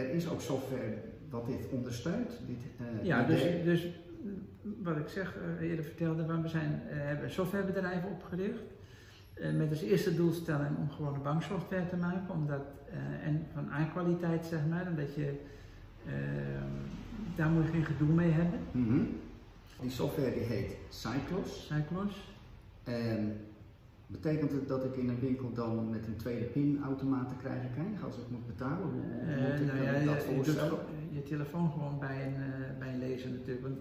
er 0.04 0.10
is 0.14 0.28
ook 0.28 0.40
software 0.40 0.94
wat 1.30 1.46
dit 1.46 1.68
ondersteunt. 1.70 2.30
Dit, 2.46 2.62
eh, 2.78 3.04
Ja, 3.06 3.22
dus, 3.24 3.42
dus 3.64 3.86
wat 4.82 4.96
ik 4.96 5.08
zeg, 5.08 5.36
eh, 5.60 5.68
eerder 5.68 5.84
vertelde, 5.84 6.40
we 6.42 6.48
zijn, 6.48 6.82
eh, 6.88 6.96
hebben 6.96 7.30
softwarebedrijven 7.30 8.08
opgericht. 8.10 8.62
eh, 9.34 9.52
met 9.52 9.70
als 9.70 9.82
eerste 9.82 10.14
doelstelling 10.16 10.76
om 10.78 10.90
gewoon 10.90 11.14
een 11.14 11.22
banksoftware 11.22 11.86
te 11.86 11.96
maken. 11.96 12.34
Omdat, 12.34 12.60
eh, 12.90 13.26
en 13.26 13.46
van 13.54 13.68
A-kwaliteit 13.72 14.46
zeg 14.46 14.60
maar, 14.70 14.86
omdat 14.88 15.14
je, 15.14 15.34
eh, 16.06 16.12
daar 17.36 17.48
moet 17.50 17.64
je 17.64 17.70
geen 17.70 17.84
gedoe 17.84 18.08
mee 18.08 18.30
hebben. 18.30 18.58
Mhm. 18.70 19.00
Die 19.82 19.90
software 19.90 20.32
die 20.32 20.42
heet 20.42 20.76
Cyclos. 20.88 21.66
Cyclos. 21.66 22.34
En 22.84 23.36
betekent 24.06 24.52
het 24.52 24.68
dat 24.68 24.84
ik 24.84 24.96
in 24.96 25.08
een 25.08 25.20
winkel 25.20 25.52
dan 25.52 25.90
met 25.90 26.06
een 26.06 26.16
tweede 26.16 26.44
pinautomaat 26.44 27.28
te 27.28 27.34
krijgen 27.34 27.70
krijg 27.74 28.04
als 28.04 28.16
ik 28.16 28.30
moet 28.30 28.46
betalen? 28.46 28.82
Hoe 28.82 29.34
Eh, 29.34 29.50
moet 29.50 29.60
ik 29.60 29.66
nou 29.66 29.82
ja, 29.82 29.92
dat 30.14 30.24
je, 30.24 30.34
voorstellen? 30.34 30.78
telefoon 31.24 31.70
gewoon 31.70 31.98
bij 31.98 32.26
een, 32.26 32.34
eh, 32.34 32.78
bij 32.78 32.88
een 32.92 32.98
lezer 32.98 33.30
natuurlijk. 33.30 33.62
Want 33.62 33.78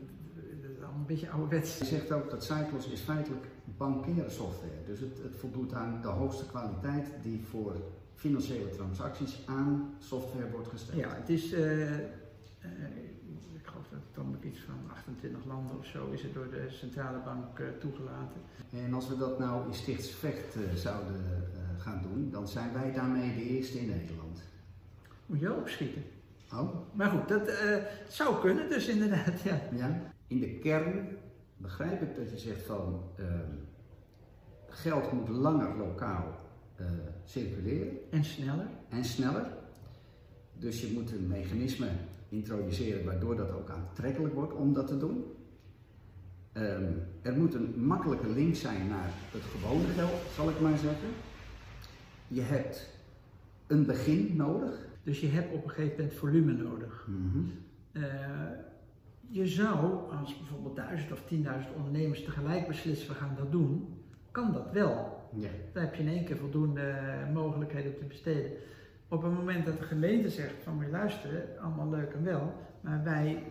dat 0.62 0.72
is 0.72 0.78
allemaal 0.78 1.00
een 1.00 1.06
beetje 1.06 1.30
ouderwets. 1.30 1.78
Je 1.78 1.86
zegt 1.86 2.12
ook 2.12 2.30
dat 2.30 2.44
Cyclos 2.44 2.88
is 2.88 3.02
feitelijk 3.02 3.46
bankaire 3.78 4.30
software. 4.30 4.84
Dus 4.86 5.00
het, 5.00 5.20
het 5.24 5.36
voldoet 5.36 5.74
aan 5.74 6.00
de 6.02 6.08
hoogste 6.08 6.46
kwaliteit 6.46 7.08
die 7.22 7.42
voor 7.50 7.76
financiële 8.16 8.70
transacties 8.70 9.42
aan 9.46 9.94
software 10.00 10.50
wordt 10.52 10.68
gesteld. 10.68 11.00
Ja, 11.00 11.16
het 11.16 11.30
is, 11.30 11.54
eh, 11.54 11.62
geloof 14.22 14.44
iets 14.44 14.60
van 14.60 14.92
28 14.92 15.46
landen 15.46 15.78
of 15.78 15.86
zo 15.86 16.10
is 16.12 16.24
het 16.24 16.34
door 16.34 16.50
de 16.50 16.66
centrale 16.70 17.20
bank 17.26 17.60
eh, 17.60 17.66
toegelaten. 17.80 18.42
En 18.72 18.94
als 18.94 19.08
we 19.08 19.18
dat 19.18 19.40
nou 19.40 19.68
in 19.68 19.74
Stichtsvecht 19.74 20.56
eh, 20.56 20.62
zouden 20.76 21.16
eh, 21.16 21.84
gaan 21.84 22.02
doen, 22.02 22.30
dan 22.32 22.48
zijn 22.48 22.74
wij 22.74 22.92
daarmee 22.92 23.36
de 23.36 23.44
eerste 23.44 23.80
in 23.80 23.90
Nederland. 23.90 24.42
Moet 25.26 25.40
je 25.40 25.54
opschieten. 25.54 26.04
Oh, 26.54 26.76
Maar 26.94 27.10
goed, 27.10 27.28
dat 27.28 27.52
zou 28.08 28.42
kunnen 28.42 28.70
dus 28.70 28.88
inderdaad, 28.88 29.42
ja. 29.42 29.62
Ja. 29.72 30.14
In 30.28 30.40
de 30.40 30.60
kern 30.60 31.18
begrijp 31.58 32.02
ik 32.02 32.16
dat 32.16 32.32
je 32.32 32.38
zegt 32.38 32.66
van 32.66 33.04
ehm, 33.18 33.52
geld 34.68 35.12
moet 35.12 35.30
langer 35.30 35.78
lokaal 35.78 36.40
uh, 36.82 36.88
circuleren. 37.26 37.98
En 38.10 38.24
sneller. 38.24 38.68
En 38.90 39.06
sneller. 39.06 39.48
Dus 40.54 40.82
je 40.82 40.92
moet 40.94 41.12
een 41.12 41.28
mechanisme 41.28 41.88
introduceren 42.32 43.06
waardoor 43.06 43.36
dat 43.36 43.52
ook 43.52 43.70
aantrekkelijk 43.70 44.34
wordt 44.34 44.54
om 44.54 44.74
dat 44.74 44.88
te 44.88 44.98
doen. 44.98 45.24
Um, 46.54 47.02
er 47.22 47.38
moet 47.38 47.54
een 47.54 47.74
makkelijke 47.86 48.30
link 48.30 48.56
zijn 48.56 48.88
naar 48.88 49.10
het 49.32 49.42
gewone 49.42 49.88
geld, 49.88 50.22
zal 50.36 50.50
ik 50.50 50.60
maar 50.60 50.78
zeggen. 50.78 51.10
Je 52.28 52.42
hebt 52.42 52.90
een 53.68 53.86
begin 53.86 54.36
nodig. 54.36 54.90
Dus 55.04 55.20
je 55.20 55.28
hebt 55.28 55.54
op 55.54 55.64
een 55.64 55.70
gegeven 55.70 55.98
moment 55.98 56.14
volume 56.14 56.52
nodig. 56.52 57.06
Mm 57.08 57.52
uh, 57.92 58.04
je 59.28 59.48
zou, 59.48 60.12
als 60.20 60.38
bijvoorbeeld 60.38 60.76
duizend 60.76 61.12
of 61.12 61.24
tienduizend 61.26 61.76
ondernemers 61.76 62.24
tegelijk 62.24 62.68
beslissen 62.68 63.08
we 63.08 63.14
gaan 63.14 63.36
dat 63.38 63.52
doen, 63.52 63.88
kan 64.32 64.54
dat 64.54 64.72
wel. 64.72 65.20
Ja. 65.36 65.50
Dan 65.74 65.84
heb 65.84 65.96
je 65.96 66.04
in 66.04 66.10
één 66.10 66.26
keer 66.26 66.38
voldoende 66.38 66.94
mogelijkheden 67.34 67.98
te 67.98 68.06
besteden. 68.06 68.52
Op 69.12 69.22
het 69.22 69.34
moment 69.34 69.66
dat 69.66 69.78
de 69.78 69.84
gemeente 69.84 70.30
zegt 70.30 70.64
van 70.64 70.80
je 70.80 70.92
luisteren, 70.92 71.44
allemaal 71.62 71.90
leuk 71.90 72.14
en 72.14 72.24
wel, 72.24 72.54
maar 72.82 73.04
wij, 73.04 73.44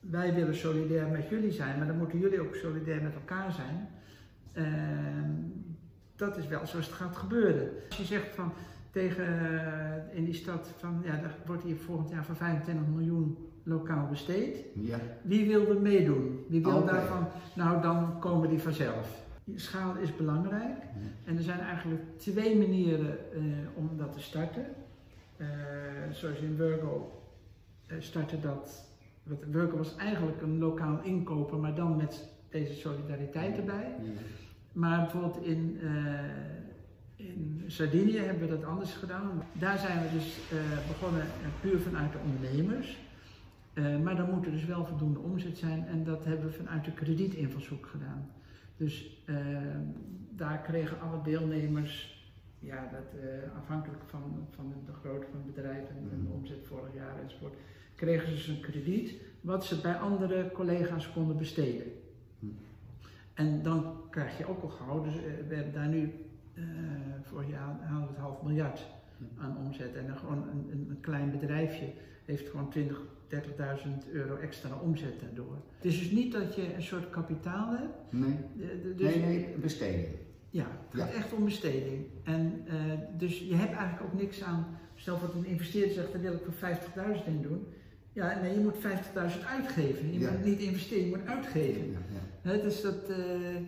wij 0.00 0.34
willen 0.34 0.54
solidair 0.54 1.06
met 1.08 1.28
jullie 1.28 1.50
zijn, 1.50 1.78
maar 1.78 1.86
dan 1.86 1.98
moeten 1.98 2.18
jullie 2.18 2.40
ook 2.40 2.54
solidair 2.54 3.02
met 3.02 3.14
elkaar 3.14 3.52
zijn. 3.52 3.88
Uh, 4.52 4.64
dat 6.16 6.36
is 6.36 6.46
wel 6.46 6.66
zoals 6.66 6.86
het 6.86 6.94
gaat 6.94 7.16
gebeuren. 7.16 7.70
Als 7.88 7.96
je 7.96 8.04
zegt 8.04 8.34
van 8.34 8.52
tegen 8.90 9.24
uh, 9.24 10.16
in 10.16 10.24
die 10.24 10.34
stad 10.34 10.74
van 10.76 11.00
ja, 11.04 11.12
er 11.12 11.36
wordt 11.46 11.62
hier 11.62 11.76
volgend 11.76 12.10
jaar 12.10 12.24
voor 12.24 12.36
25 12.36 12.86
miljoen 12.86 13.38
lokaal 13.62 14.06
besteed. 14.06 14.64
Ja. 14.74 14.98
Wie 15.22 15.46
wil 15.46 15.68
er 15.68 15.80
meedoen? 15.80 16.44
Wie 16.48 16.62
wil 16.62 16.84
daarvan? 16.84 17.26
Nou, 17.54 17.82
dan 17.82 18.18
komen 18.18 18.48
die 18.48 18.60
vanzelf. 18.60 19.22
Schaal 19.54 19.96
is 19.96 20.16
belangrijk 20.16 20.82
en 21.24 21.36
er 21.36 21.42
zijn 21.42 21.60
eigenlijk 21.60 22.18
twee 22.18 22.56
manieren 22.56 23.18
uh, 23.34 23.42
om 23.74 23.90
dat 23.96 24.12
te 24.12 24.20
starten. 24.20 24.66
Uh, 25.36 25.46
zoals 26.12 26.38
in 26.38 26.54
Virgo 26.56 27.22
uh, 27.86 27.96
startte 28.00 28.40
dat. 28.40 28.88
Virgo 29.50 29.76
was 29.76 29.96
eigenlijk 29.96 30.42
een 30.42 30.58
lokaal 30.58 31.02
inkoper, 31.02 31.58
maar 31.58 31.74
dan 31.74 31.96
met 31.96 32.28
deze 32.50 32.74
solidariteit 32.74 33.56
erbij. 33.56 33.94
Ja. 34.02 34.10
Maar 34.72 34.98
bijvoorbeeld 34.98 35.44
in, 35.44 35.80
in 37.16 37.64
Sardinië 37.66 38.18
hebben 38.18 38.48
we 38.48 38.54
dat 38.54 38.64
anders 38.64 38.92
gedaan. 38.92 39.42
Daar 39.52 39.78
zijn 39.78 40.02
we 40.02 40.10
dus 40.12 40.38
begonnen 40.88 41.26
puur 41.60 41.80
vanuit 41.80 42.12
de 42.12 42.18
ondernemers. 42.24 42.98
Uh, 43.74 43.98
maar 43.98 44.16
dan 44.16 44.30
moet 44.30 44.46
er 44.46 44.52
dus 44.52 44.64
wel 44.64 44.86
voldoende 44.86 45.18
omzet 45.18 45.58
zijn 45.58 45.86
en 45.86 46.04
dat 46.04 46.24
hebben 46.24 46.46
we 46.46 46.52
vanuit 46.52 46.84
de 46.84 46.92
kredietinvalshoek 46.92 47.86
gedaan. 47.86 48.30
Dus 48.76 49.22
uh, 49.26 49.36
daar 50.30 50.58
kregen 50.58 51.00
alle 51.00 51.22
deelnemers, 51.22 52.13
ja, 52.64 52.90
dat, 52.92 53.20
uh, 53.20 53.56
afhankelijk 53.56 54.02
van, 54.06 54.46
van 54.50 54.72
de 54.86 54.92
grootte 54.92 55.26
van 55.30 55.40
het 55.44 55.54
bedrijf 55.54 55.88
en, 55.88 56.10
en 56.12 56.24
de 56.24 56.32
omzet 56.32 56.66
vorig 56.66 56.94
jaar 56.94 57.20
enzovoort, 57.22 57.54
kregen 57.94 58.28
ze 58.28 58.34
dus 58.34 58.46
een 58.46 58.60
krediet 58.60 59.14
wat 59.40 59.64
ze 59.64 59.80
bij 59.80 59.94
andere 59.94 60.50
collega's 60.52 61.12
konden 61.12 61.36
besteden. 61.36 61.86
En 63.34 63.62
dan 63.62 63.96
krijg 64.10 64.38
je 64.38 64.48
ook 64.48 64.62
al 64.62 64.68
gauw, 64.68 65.02
dus 65.02 65.14
we 65.48 65.54
hebben 65.54 65.72
daar 65.72 65.88
nu, 65.88 66.12
vorig 67.22 67.48
jaar 67.48 67.78
halen 67.80 68.06
we 68.06 68.12
het 68.12 68.22
half 68.22 68.42
miljard 68.42 68.86
aan 69.38 69.56
omzet 69.56 69.94
en 69.94 70.06
dan 70.06 70.18
gewoon 70.18 70.48
een, 70.48 70.68
een, 70.70 70.86
een 70.90 71.00
klein 71.00 71.30
bedrijfje 71.30 71.92
heeft 72.24 72.48
gewoon 72.48 72.70
20, 72.70 73.00
30.000 73.30 73.40
euro 74.12 74.36
extra 74.36 74.78
omzet 74.82 75.20
daardoor. 75.20 75.56
Het 75.76 75.84
is 75.84 75.98
dus 75.98 76.10
niet 76.10 76.32
dat 76.32 76.54
je 76.54 76.74
een 76.74 76.82
soort 76.82 77.10
kapitaal 77.10 77.76
hebt. 77.76 78.12
Nee, 78.12 78.36
dus, 78.96 79.14
nee, 79.14 79.24
nee, 79.24 79.54
besteding. 79.60 80.06
Ja, 80.60 80.66
het 80.90 81.00
gaat 81.00 81.08
Ja. 81.12 81.14
echt 81.14 81.32
om 81.32 81.44
besteding. 81.44 82.06
En 82.24 82.64
uh, 82.66 82.72
dus 83.18 83.38
je 83.38 83.54
hebt 83.54 83.72
eigenlijk 83.72 84.02
ook 84.12 84.20
niks 84.20 84.42
aan, 84.42 84.66
stel 84.94 85.20
dat 85.20 85.34
een 85.34 85.44
investeerder 85.46 85.94
zegt, 85.94 86.12
daar 86.12 86.20
wil 86.20 86.32
ik 86.32 86.40
voor 86.44 86.68
50.000 87.16 87.26
in 87.26 87.42
doen. 87.42 87.66
Ja, 88.12 88.40
nee, 88.40 88.52
je 88.54 88.60
moet 88.60 88.74
50.000 88.76 89.44
uitgeven. 89.46 90.12
Je 90.12 90.18
Ja. 90.18 90.30
moet 90.30 90.44
niet 90.44 90.58
investeren, 90.58 91.04
je 91.10 91.16
moet 91.16 91.26
uitgeven. 91.26 91.96
Ja, 92.42 92.52
dus 92.52 92.80
dat, 92.82 93.08
eh, 93.08 93.56
eh, 93.56 93.62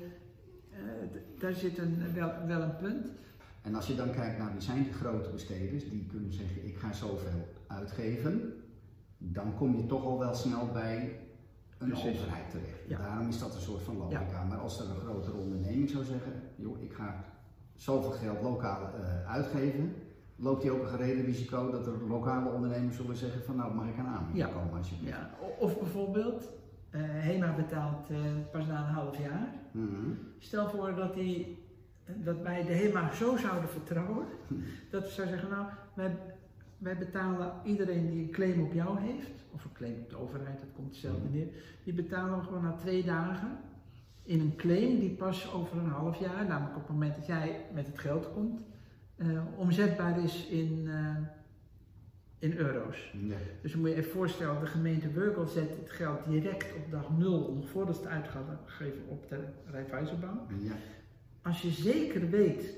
daar 1.38 1.52
zit 1.54 1.78
een, 1.78 2.02
wel, 2.14 2.32
wel 2.46 2.62
een 2.62 2.76
punt. 2.76 3.06
En 3.62 3.74
als 3.74 3.86
je 3.86 3.94
dan 3.94 4.10
kijkt 4.12 4.38
naar 4.38 4.52
wie 4.52 4.60
zijn 4.62 4.82
de 4.84 4.92
grote 4.92 5.30
besteders, 5.30 5.90
die 5.90 6.06
kunnen 6.10 6.32
zeggen 6.32 6.66
ik 6.66 6.76
ga 6.76 6.92
zoveel 6.92 7.48
uitgeven, 7.66 8.52
dan 9.18 9.54
kom 9.56 9.76
je 9.76 9.86
toch 9.86 10.04
al 10.04 10.18
wel 10.18 10.34
snel 10.34 10.68
bij 10.72 11.18
een 11.78 11.88
Precies. 11.88 12.18
overheid 12.20 12.50
terecht. 12.50 12.88
Ja. 12.88 12.98
Daarom 12.98 13.28
is 13.28 13.38
dat 13.38 13.54
een 13.54 13.60
soort 13.60 13.82
van 13.82 13.96
logica. 13.96 14.44
Maar 14.48 14.58
als 14.58 14.80
er 14.80 14.90
een 14.90 15.00
grotere 15.00 15.36
onderneming 15.36 15.90
zou 15.90 16.04
zeggen, 16.04 16.32
joh, 16.54 16.82
ik 16.82 16.92
ga 16.92 17.24
zoveel 17.74 18.10
geld 18.10 18.42
lokaal 18.42 18.82
eh, 18.94 19.30
uitgeven, 19.32 19.94
loopt 20.36 20.62
hij 20.62 20.72
ook 20.72 20.80
een 20.82 20.88
gereden 20.88 21.24
risico 21.24 21.70
dat 21.70 21.86
er 21.86 21.92
lokale 22.08 22.50
ondernemers 22.50 22.96
zullen 22.96 23.16
zeggen 23.16 23.42
van 23.44 23.56
nou 23.56 23.74
mag 23.74 23.86
ik 23.88 23.98
aan 23.98 24.06
aanbieden 24.06 24.46
Ja. 24.48 24.52
komen 24.60 24.78
alsjeblieft. 24.78 25.12
Ja. 25.16 25.30
Of 25.58 25.78
bijvoorbeeld, 25.78 26.48
eh, 26.90 27.00
HEMA 27.04 27.54
betaalt 27.54 28.10
eh, 28.10 28.16
pas 28.52 28.66
na 28.66 28.78
een 28.88 28.94
half 28.94 29.18
jaar. 29.18 29.54
Mhm. 29.70 30.10
Stel 30.38 30.68
voor 30.68 30.94
dat, 30.94 31.14
die, 31.14 31.64
dat 32.06 32.40
wij 32.42 32.64
de 32.64 32.72
HEMA 32.72 33.12
zo 33.14 33.36
zouden 33.36 33.68
vertrouwen, 33.68 34.26
dat 34.90 35.02
we 35.02 35.08
zouden 35.10 35.38
zeggen, 35.38 35.56
nou, 35.56 35.66
wij, 35.94 36.16
wij 36.78 36.98
betalen 36.98 37.52
iedereen 37.64 38.10
die 38.10 38.22
een 38.22 38.30
claim 38.30 38.62
op 38.62 38.72
jou 38.72 39.00
heeft, 39.00 39.44
of 39.52 39.64
een 39.64 39.72
claim 39.72 39.98
op 40.02 40.10
de 40.10 40.16
overheid, 40.16 40.60
dat 40.60 40.68
komt 40.74 40.88
hetzelfde 40.88 41.28
neer, 41.28 41.46
die 41.84 41.94
betalen 41.94 42.38
we 42.38 42.44
gewoon 42.44 42.62
na 42.62 42.72
twee 42.72 43.04
dagen 43.04 43.58
in 44.22 44.40
een 44.40 44.56
claim 44.56 44.98
die 44.98 45.10
pas 45.10 45.52
over 45.52 45.78
een 45.78 45.88
half 45.88 46.20
jaar, 46.20 46.46
namelijk 46.46 46.76
op 46.76 46.82
het 46.82 46.90
moment 46.90 47.14
dat 47.14 47.26
jij 47.26 47.60
met 47.74 47.86
het 47.86 47.98
geld 47.98 48.32
komt, 48.32 48.60
eh, 49.16 49.42
omzetbaar 49.56 50.22
is 50.22 50.46
in, 50.46 50.88
eh, 50.88 51.16
in 52.38 52.56
euro's. 52.56 53.14
Dus 53.62 53.72
dan 53.72 53.80
moet 53.80 53.90
je 53.90 53.96
even 53.96 54.10
voorstellen, 54.10 54.60
de 54.60 54.66
gemeente 54.66 55.10
Wurkel 55.10 55.46
zet 55.46 55.76
het 55.76 55.90
geld 55.90 56.24
direct 56.28 56.74
op 56.76 56.90
dag 56.90 57.18
nul, 57.18 57.54
nog 57.54 57.68
voordat 57.68 57.96
het 57.96 58.06
uitgeven 58.06 59.02
op 59.08 59.28
de 59.28 59.44
Raiffeisenbank. 59.70 60.50
Ja. 60.62 60.72
Als 61.42 61.62
je 61.62 61.70
zeker 61.70 62.30
weet 62.30 62.76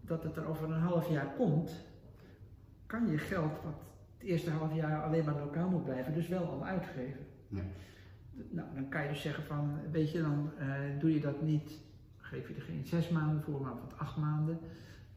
dat 0.00 0.22
het 0.22 0.36
er 0.36 0.48
over 0.48 0.70
een 0.70 0.80
half 0.80 1.10
jaar 1.10 1.32
komt, 1.36 1.87
kan 2.88 3.10
je 3.10 3.18
geld, 3.18 3.52
wat 3.64 3.82
het 4.18 4.28
eerste 4.28 4.50
half 4.50 4.74
jaar 4.74 5.02
alleen 5.02 5.24
maar 5.24 5.38
lokaal 5.38 5.68
moet 5.68 5.84
blijven, 5.84 6.14
dus 6.14 6.28
wel 6.28 6.44
al 6.44 6.64
uitgeven. 6.64 7.26
Ja. 7.48 7.62
Nou, 8.50 8.68
dan 8.74 8.88
kan 8.88 9.02
je 9.02 9.08
dus 9.08 9.22
zeggen 9.22 9.44
van, 9.44 9.78
weet 9.90 10.12
je, 10.12 10.20
dan 10.20 10.50
eh, 10.58 10.68
doe 10.98 11.14
je 11.14 11.20
dat 11.20 11.42
niet, 11.42 11.78
geef 12.16 12.48
je 12.48 12.54
er 12.54 12.62
geen 12.62 12.84
zes 12.84 13.08
maanden 13.08 13.42
voor, 13.42 13.60
maar 13.60 13.74
wat 13.80 13.98
acht 13.98 14.16
maanden. 14.16 14.58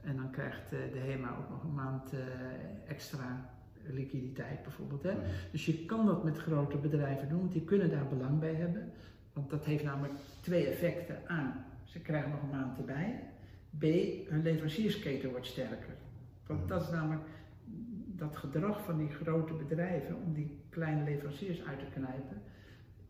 En 0.02 0.16
dan 0.16 0.32
krijgt 0.32 0.74
eh, 0.74 0.80
de 0.92 1.00
HEMA 1.00 1.36
ook 1.40 1.50
nog 1.50 1.64
een 1.64 1.74
maand 1.74 2.14
eh, 2.14 2.20
extra 2.88 3.50
liquiditeit 3.86 4.64
bijvoorbeeld. 4.64 5.04
Hè? 5.04 5.14
Dus 5.52 5.66
je 5.66 5.86
kan 5.86 6.06
dat 6.06 6.24
met 6.24 6.38
grote 6.38 6.78
bedrijven 6.78 7.30
doen, 7.30 7.40
want 7.40 7.52
die 7.52 7.64
kunnen 7.64 7.90
daar 7.90 8.08
belang 8.08 8.40
bij 8.40 8.54
hebben. 8.54 8.92
Want 9.34 9.50
dat 9.50 9.66
heeft 9.66 9.84
namelijk 9.84 10.14
twee 10.42 10.66
effecten. 10.68 11.18
A, 11.30 11.66
ze 11.84 12.00
krijgen 12.00 12.32
nog 12.32 12.42
een 12.42 12.60
maand 12.60 12.78
erbij. 12.78 13.24
B, 13.78 13.84
hun 14.30 14.42
leveranciersketen 14.42 15.30
wordt 15.30 15.46
sterker. 15.46 15.96
Want 16.48 16.68
dat 16.68 16.82
is 16.82 16.90
namelijk 16.90 17.22
dat 18.22 18.38
gedrag 18.38 18.84
van 18.84 18.98
die 18.98 19.10
grote 19.10 19.54
bedrijven 19.54 20.16
om 20.16 20.34
die 20.34 20.60
kleine 20.70 21.04
leveranciers 21.04 21.64
uit 21.66 21.80
te 21.80 21.86
knijpen, 21.94 22.42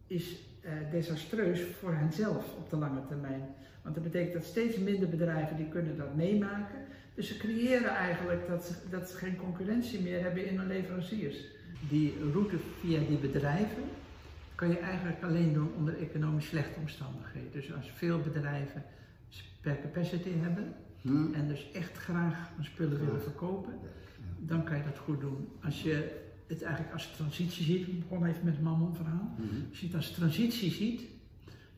is 0.08 0.40
eh, 0.62 0.72
desastreus 0.92 1.62
voor 1.80 1.94
henzelf 1.94 2.56
op 2.58 2.70
de 2.70 2.76
lange 2.76 3.06
termijn. 3.08 3.56
Want 3.82 3.96
dat 3.96 4.04
betekent 4.04 4.34
dat 4.34 4.44
steeds 4.44 4.78
minder 4.78 5.10
bedrijven 5.10 5.58
die 5.58 5.68
kunnen 5.68 5.98
dat 5.98 6.16
meemaken. 6.16 6.78
Dus 7.16 7.28
ze 7.28 7.38
creëren 7.38 7.90
eigenlijk 7.90 8.48
dat 8.48 8.66
ze, 8.66 8.74
dat 8.90 9.10
ze 9.10 9.18
geen 9.18 9.36
concurrentie 9.36 10.02
meer 10.02 10.22
hebben 10.22 10.46
in 10.46 10.58
hun 10.58 10.68
leveranciers. 10.68 11.46
Die 11.90 12.14
route 12.32 12.58
via 12.80 13.00
die 13.00 13.18
bedrijven 13.18 13.84
kan 14.56 14.70
je 14.70 14.80
eigenlijk 14.80 15.24
alleen 15.24 15.54
doen 15.54 15.72
onder 15.78 15.98
economisch 15.98 16.48
slechte 16.48 16.80
omstandigheden. 16.80 17.52
Dus 17.52 17.74
als 17.74 17.92
veel 17.92 18.20
bedrijven 18.20 18.84
per 19.62 19.82
capacity 19.82 20.32
hebben 20.42 20.74
Hm? 21.02 21.34
en 21.34 21.48
dus 21.48 21.72
echt 21.72 21.98
graag 21.98 22.50
hun 22.56 22.66
spullen 22.66 23.06
willen 23.06 23.22
verkopen, 23.22 23.74
dan 24.46 24.64
kan 24.64 24.78
je 24.78 24.84
dat 24.84 24.98
goed 24.98 25.20
doen. 25.20 25.48
Als 25.64 25.82
je 25.84 26.20
het 26.48 26.62
eigenlijk 26.62 26.94
als 26.94 27.16
transitie 27.16 27.64
ziet, 27.66 27.86
we 27.86 27.92
begonnen 27.94 28.30
even 28.30 28.44
met 28.46 28.54
het 28.54 28.64
Mammon 28.64 28.96
verhaal. 28.96 29.36
Mhm. 29.38 29.70
Als 29.70 29.80
je 29.80 29.86
het 29.86 29.96
als 29.96 30.12
transitie 30.12 30.72
ziet, 30.72 31.02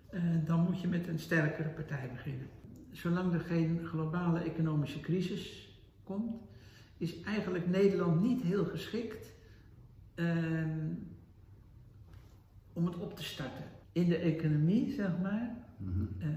eh, 0.09 0.21
dan 0.45 0.59
moet 0.63 0.81
je 0.81 0.87
met 0.87 1.07
een 1.07 1.19
sterkere 1.19 1.69
partij 1.69 2.09
beginnen. 2.11 2.47
Zolang 2.91 3.33
er 3.33 3.39
geen 3.39 3.79
globale 3.85 4.39
economische 4.39 4.99
crisis 4.99 5.69
komt, 6.03 6.35
is 6.97 7.21
eigenlijk 7.21 7.67
Nederland 7.69 8.21
niet 8.21 8.41
heel 8.41 8.65
geschikt 8.65 9.31
ehm, 10.15 10.79
om 12.73 12.85
het 12.85 12.97
op 12.97 13.15
te 13.15 13.23
starten. 13.23 13.63
In 13.91 14.09
de 14.09 14.17
economie, 14.17 14.91
zeg 14.91 15.11
maar, 15.21 15.55
Mhm. 15.77 16.01
eh, 16.19 16.27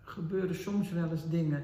gebeuren 0.00 0.54
soms 0.54 0.90
wel 0.92 1.10
eens 1.10 1.28
dingen 1.30 1.62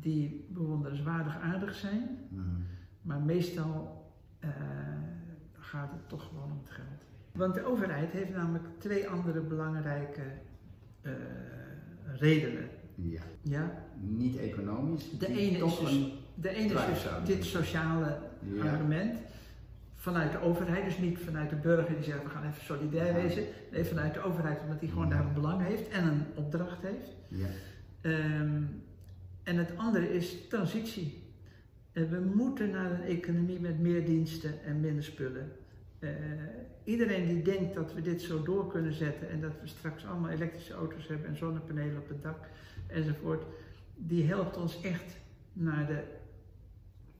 die 0.00 0.46
bewonderenswaardig 0.48 1.36
aardig 1.38 1.74
zijn, 1.74 2.18
Mhm. 2.28 2.44
Maar 3.08 3.20
meestal 3.20 4.04
eh, 4.38 4.48
gaat 5.58 5.90
het 5.90 6.08
toch 6.08 6.22
gewoon 6.28 6.44
om 6.52 6.58
het 6.62 6.70
geld. 6.70 7.02
Want 7.32 7.54
de 7.54 7.64
overheid 7.64 8.10
heeft 8.10 8.32
namelijk 8.34 8.64
twee 8.78 9.08
andere 9.08 9.40
belangrijke 9.40 10.20
eh, 11.00 11.12
redenen 12.18 12.68
Ja. 12.94 13.20
Ja? 13.42 13.72
Niet 14.00 14.36
economisch. 14.36 15.10
De 15.18 15.26
die 15.26 15.38
ene 15.38 15.64
is 15.66 15.78
dus, 15.78 16.12
de 16.34 16.48
ene 16.48 16.74
is 16.74 17.02
dus 17.02 17.06
dit 17.24 17.44
sociale 17.44 18.18
Ja. 18.54 18.70
argument 18.72 19.18
vanuit 19.94 20.32
de 20.32 20.40
overheid, 20.40 20.84
dus 20.84 20.98
niet 20.98 21.18
vanuit 21.18 21.50
de 21.50 21.56
burger 21.56 21.94
die 21.94 22.04
zegt 22.04 22.22
we 22.22 22.28
gaan 22.28 22.46
even 22.48 22.64
solidair 22.64 23.06
Ja. 23.06 23.22
wezen. 23.22 23.44
Nee, 23.72 23.84
vanuit 23.84 24.14
de 24.14 24.22
overheid 24.22 24.60
omdat 24.62 24.80
die 24.80 24.88
gewoon 24.88 25.08
daar 25.10 25.24
een 25.24 25.32
belang 25.32 25.62
heeft 25.66 25.88
en 25.88 26.06
een 26.08 26.22
opdracht 26.34 26.82
heeft. 26.82 27.16
Ja. 27.28 27.46
Ehm, 28.00 28.62
en 29.42 29.56
het 29.56 29.76
andere 29.76 30.14
is 30.14 30.48
transitie. 30.48 31.22
We 32.06 32.30
moeten 32.34 32.70
naar 32.70 32.90
een 32.90 33.02
economie 33.02 33.60
met 33.60 33.78
meer 33.78 34.04
diensten 34.04 34.64
en 34.64 34.80
minder 34.80 35.04
spullen. 35.04 35.52
Eh, 35.98 36.10
iedereen 36.84 37.26
die 37.26 37.42
denkt 37.42 37.74
dat 37.74 37.94
we 37.94 38.02
dit 38.02 38.22
zo 38.22 38.42
door 38.42 38.68
kunnen 38.68 38.92
zetten 38.92 39.30
en 39.30 39.40
dat 39.40 39.52
we 39.60 39.66
straks 39.66 40.06
allemaal 40.06 40.30
elektrische 40.30 40.72
auto's 40.72 41.08
hebben 41.08 41.28
en 41.28 41.36
zonnepanelen 41.36 41.96
op 41.96 42.08
het 42.08 42.22
dak 42.22 42.48
enzovoort, 42.86 43.42
die 43.96 44.24
helpt 44.24 44.56
ons 44.56 44.80
echt 44.80 45.16
naar 45.52 45.86
de 45.86 46.02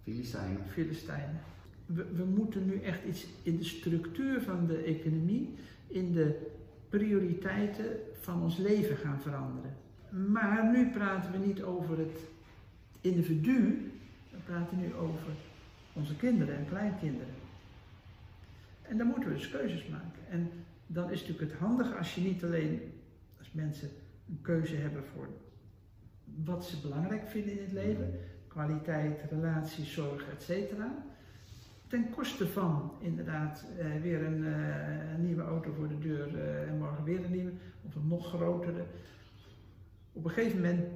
Filistijnen. 0.02 0.66
Filistijnen. 0.66 1.40
We, 1.86 2.04
we 2.16 2.24
moeten 2.24 2.66
nu 2.66 2.80
echt 2.80 3.04
iets 3.04 3.26
in 3.42 3.56
de 3.56 3.64
structuur 3.64 4.42
van 4.42 4.66
de 4.66 4.76
economie, 4.76 5.54
in 5.86 6.12
de 6.12 6.46
prioriteiten 6.88 7.86
van 8.20 8.42
ons 8.42 8.56
leven 8.56 8.96
gaan 8.96 9.20
veranderen. 9.20 9.76
Maar 10.30 10.70
nu 10.70 10.90
praten 10.90 11.32
we 11.32 11.46
niet 11.46 11.62
over 11.62 11.98
het 11.98 12.20
individu, 13.00 13.92
we 14.38 14.52
praten 14.52 14.78
nu 14.78 14.94
over 14.94 15.20
onze 15.92 16.16
kinderen 16.16 16.56
en 16.56 16.68
kleinkinderen. 16.68 17.34
En 18.82 18.98
dan 18.98 19.06
moeten 19.06 19.28
we 19.28 19.34
dus 19.34 19.50
keuzes 19.50 19.86
maken. 19.86 20.22
En 20.30 20.50
dan 20.86 21.10
is 21.10 21.20
natuurlijk 21.20 21.50
het 21.50 21.60
handig 21.60 21.96
als 21.96 22.14
je 22.14 22.20
niet 22.20 22.44
alleen 22.44 22.92
als 23.38 23.52
mensen 23.52 23.90
een 24.28 24.38
keuze 24.42 24.76
hebben 24.76 25.04
voor 25.14 25.28
wat 26.44 26.64
ze 26.64 26.80
belangrijk 26.80 27.28
vinden 27.28 27.52
in 27.52 27.62
het 27.62 27.72
leven, 27.72 28.20
kwaliteit, 28.48 29.22
relaties, 29.30 29.92
zorg, 29.92 30.24
etc. 30.28 30.72
Ten 31.86 32.10
koste 32.10 32.46
van 32.46 32.92
inderdaad 33.00 33.64
eh, 33.78 33.86
weer 34.02 34.24
een, 34.24 34.46
eh, 34.46 35.12
een 35.14 35.24
nieuwe 35.24 35.42
auto 35.42 35.72
voor 35.72 35.88
de 35.88 35.98
deur 35.98 36.38
eh, 36.38 36.68
en 36.68 36.78
morgen 36.78 37.04
weer 37.04 37.24
een 37.24 37.32
nieuwe, 37.32 37.52
of 37.86 37.94
een 37.94 38.08
nog 38.08 38.26
grotere. 38.26 38.84
Op 40.12 40.24
een 40.24 40.30
gegeven 40.30 40.60
moment, 40.60 40.86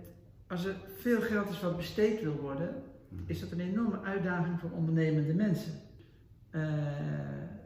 als 0.46 0.64
er 0.64 0.74
veel 0.96 1.20
geld 1.20 1.50
is 1.50 1.60
wat 1.60 1.76
besteed 1.76 2.22
wil 2.22 2.36
worden, 2.36 2.82
is 3.26 3.40
dat 3.40 3.50
een 3.50 3.60
enorme 3.60 4.00
uitdaging 4.00 4.60
voor 4.60 4.70
ondernemende 4.70 5.34
mensen. 5.34 5.72
Eh, 6.50 6.62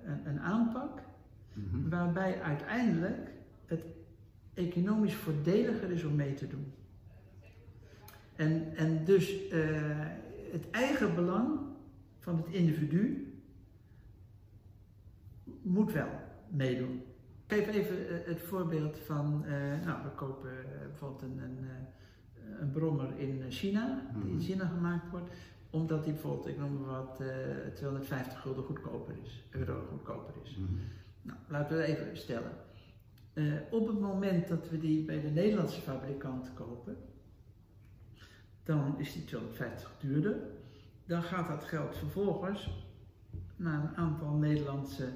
een, 0.05 0.27
een 0.27 0.41
aanpak 0.41 1.05
Mhm. 1.57 1.89
waarbij 1.89 2.43
uiteindelijk 2.43 3.31
het 3.67 3.85
economisch 4.55 5.15
voordeliger 5.15 5.91
is 5.91 6.05
om 6.05 6.15
mee 6.15 6.35
te 6.35 6.49
doen. 6.49 6.73
En, 8.37 8.77
en 8.77 9.05
dus 9.05 9.49
eh, 9.49 9.61
het 10.53 10.71
eigen 10.71 11.15
belang 11.15 11.59
van 12.19 12.37
het 12.37 12.47
individu 12.47 13.33
moet 15.63 15.93
wel 15.93 16.09
meedoen. 16.49 17.03
Ik 17.47 17.53
geef 17.55 17.69
even 17.75 18.09
eh, 18.09 18.27
het 18.27 18.41
voorbeeld 18.41 18.99
van, 18.99 19.45
nou 19.85 20.03
we 20.03 20.11
kopen 20.15 20.51
bijvoorbeeld 20.89 21.23
een, 21.23 21.39
een, 21.39 21.59
een 22.61 22.71
brommer 22.71 23.19
in 23.19 23.43
China, 23.49 24.03
die 24.15 24.23
in 24.31 24.37
Mhm. 24.37 24.45
China 24.45 24.67
gemaakt 24.67 25.11
wordt, 25.11 25.31
omdat 25.71 26.05
die 26.05 26.13
bijvoorbeeld, 26.13 26.47
ik 26.47 26.59
noem 26.59 26.81
maar 26.81 26.91
wat, 27.03 27.21
eh 27.21 27.27
250 27.75 28.41
gulden 28.41 28.65
goedkoper 28.65 29.15
is, 29.25 29.45
euro 29.51 29.85
goedkoper 29.91 30.35
is. 30.45 30.57
Mhm. 30.57 30.73
Nou, 31.23 31.39
laten 31.49 31.77
we 31.77 31.83
het 31.83 31.91
even 31.99 32.17
stellen. 32.17 32.51
Eh, 33.33 33.45
op 33.71 33.87
het 33.87 34.01
moment 34.01 34.49
dat 34.49 34.71
we 34.71 34.79
die 34.79 35.05
bij 35.05 35.21
de 35.21 35.29
Nederlandse 35.29 35.81
fabrikant 35.81 36.51
kopen, 36.55 36.97
dan 38.63 38.95
is 38.99 39.13
die 39.13 39.25
250 39.25 39.91
duurder. 40.01 40.35
Dan 41.07 41.23
gaat 41.23 41.49
dat 41.49 41.65
geld 41.65 41.97
vervolgens 41.97 42.85
naar 43.57 43.83
een 43.85 43.97
aantal 43.97 44.33
Nederlandse 44.35 45.09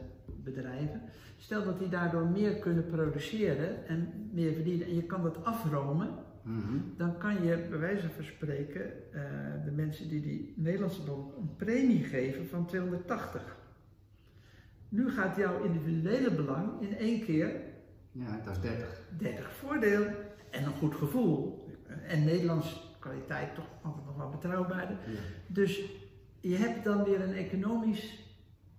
bedrijven. 0.44 1.02
Stel 1.38 1.64
dat 1.64 1.78
die 1.78 1.88
daardoor 1.88 2.26
meer 2.26 2.54
kunnen 2.54 2.86
produceren 2.86 3.86
en 3.86 4.28
meer 4.32 4.52
verdienen 4.54 4.86
en 4.86 4.94
je 4.94 5.02
kan 5.02 5.22
dat 5.22 5.44
afromen, 5.44 6.08
Mhm. 6.50 6.78
dan 6.96 7.18
kan 7.18 7.44
je 7.44 7.66
bij 7.70 7.78
wijze 7.78 8.10
van 8.10 8.24
spreken 8.24 9.12
eh, 9.12 9.22
de 9.64 9.70
mensen 9.70 10.08
die 10.08 10.20
die 10.20 10.54
Nederlandse 10.56 11.02
bom 11.02 11.32
een 11.38 11.56
premie 11.56 12.04
geven 12.04 12.48
van 12.48 12.66
280. 12.66 13.58
Nu 14.88 15.10
gaat 15.10 15.36
jouw 15.36 15.64
individuele 15.64 16.30
belang 16.34 16.80
in 16.80 16.96
één 16.96 17.24
keer 17.24 17.60
Ja, 18.12 18.40
dat 18.44 18.56
is 18.56 18.62
30. 18.62 19.02
30 19.18 19.52
voordeel 19.52 20.06
en 20.50 20.64
een 20.64 20.72
goed 20.72 20.94
gevoel. 20.94 21.68
En 22.06 22.24
Nederlands 22.24 22.96
kwaliteit 23.00 23.54
toch 23.54 23.68
altijd 23.82 24.06
nog 24.06 24.16
wel 24.16 24.30
betrouwbaarder. 24.30 24.96
Ja. 25.06 25.20
Dus 25.46 25.82
je 26.40 26.56
hebt 26.56 26.84
dan 26.84 27.04
weer 27.04 27.20
een 27.20 27.34
economisch 27.34 28.34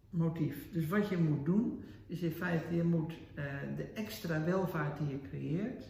motief. 0.09 0.71
Dus 0.71 0.87
wat 0.87 1.09
je 1.09 1.17
moet 1.17 1.45
doen, 1.45 1.83
is 2.07 2.21
in 2.21 2.31
feite, 2.31 2.75
je 2.75 2.83
moet 2.83 3.13
eh, 3.33 3.45
de 3.75 3.83
extra 3.83 4.43
welvaart 4.43 4.97
die 4.97 5.07
je 5.07 5.21
creëert, 5.29 5.83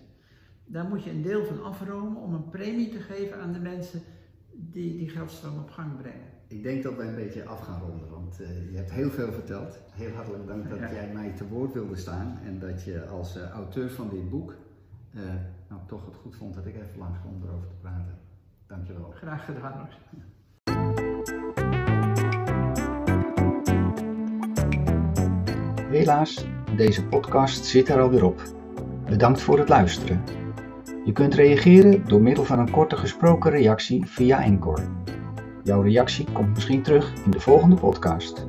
daar 0.72 0.86
moet 0.86 1.04
je 1.04 1.10
een 1.10 1.22
deel 1.22 1.46
van 1.46 1.64
afromen 1.64 2.22
om 2.22 2.34
een 2.34 2.50
premie 2.50 2.90
te 2.90 3.00
geven 3.00 3.42
aan 3.42 3.54
de 3.54 3.60
mensen 3.60 4.02
die 4.52 4.98
die 4.98 5.10
geldstroom 5.10 5.58
op 5.60 5.70
gang 5.70 5.98
brengen. 5.98 6.30
Ik 6.48 6.64
denk 6.64 6.84
dat 6.84 6.96
wij 6.96 7.08
een 7.08 7.16
beetje 7.16 7.46
af 7.46 7.60
gaan 7.60 7.82
ronden, 7.82 8.10
want 8.10 8.42
eh, 8.42 8.72
je 8.72 8.78
hebt 8.78 8.92
heel 8.92 9.10
veel 9.10 9.32
verteld. 9.32 9.80
Heel 9.92 10.12
hartelijk 10.12 10.48
dank 10.48 10.70
dat 10.70 10.80
Ja. 10.80 10.92
jij 10.94 11.12
mij 11.14 11.32
te 11.32 11.48
woord 11.48 11.74
wilde 11.74 11.96
staan 11.96 12.40
en 12.46 12.60
dat 12.60 12.84
je 12.84 13.06
als 13.08 13.38
eh, 13.38 13.50
auteur 13.50 13.92
van 13.92 14.10
dit 14.10 14.30
boek 14.30 14.56
eh, 15.14 15.22
nou, 15.70 15.82
toch 15.88 16.06
het 16.06 16.16
goed 16.16 16.36
vond 16.36 16.54
dat 16.54 16.66
ik 16.66 16.76
even 16.76 16.98
langs 16.98 17.20
kom 17.22 17.42
erover 17.44 17.68
te 17.68 17.76
praten. 17.82 18.18
Dankjewel. 18.68 19.12
Graag 19.16 19.46
gedaan 19.46 19.74
hoor. 19.78 19.90
Helaas, 25.90 26.46
deze 26.76 27.06
podcast 27.06 27.66
zit 27.66 27.90
er 27.90 28.02
alweer 28.02 28.26
op. 28.26 28.42
Bedankt 29.06 29.42
voor 29.42 29.58
het 29.60 29.70
luisteren. 29.70 30.24
Je 31.06 31.12
kunt 31.12 31.34
reageren 31.34 32.08
door 32.08 32.22
middel 32.22 32.44
van 32.44 32.60
een 32.60 32.72
korte 32.72 32.98
gesproken 32.98 33.52
reactie 33.52 34.06
via 34.06 34.44
Anchor. 34.44 34.80
Jouw 35.64 35.82
reactie 35.82 36.26
komt 36.32 36.54
misschien 36.54 36.82
terug 36.82 37.14
in 37.26 37.32
de 37.32 37.40
volgende 37.40 37.76
podcast. 37.76 38.46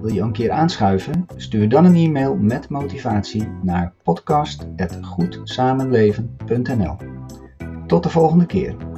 Wil 0.00 0.12
je 0.12 0.20
een 0.20 0.32
keer 0.32 0.50
aanschuiven? 0.50 1.26
Stuur 1.36 1.68
dan 1.68 1.84
een 1.84 1.94
e-mail 1.94 2.36
met 2.36 2.68
motivatie 2.68 3.48
naar 3.62 3.92
podcast.goedsamenleven.nl. 4.02 6.96
Tot 7.86 8.02
de 8.02 8.08
volgende 8.08 8.46
keer. 8.46 8.93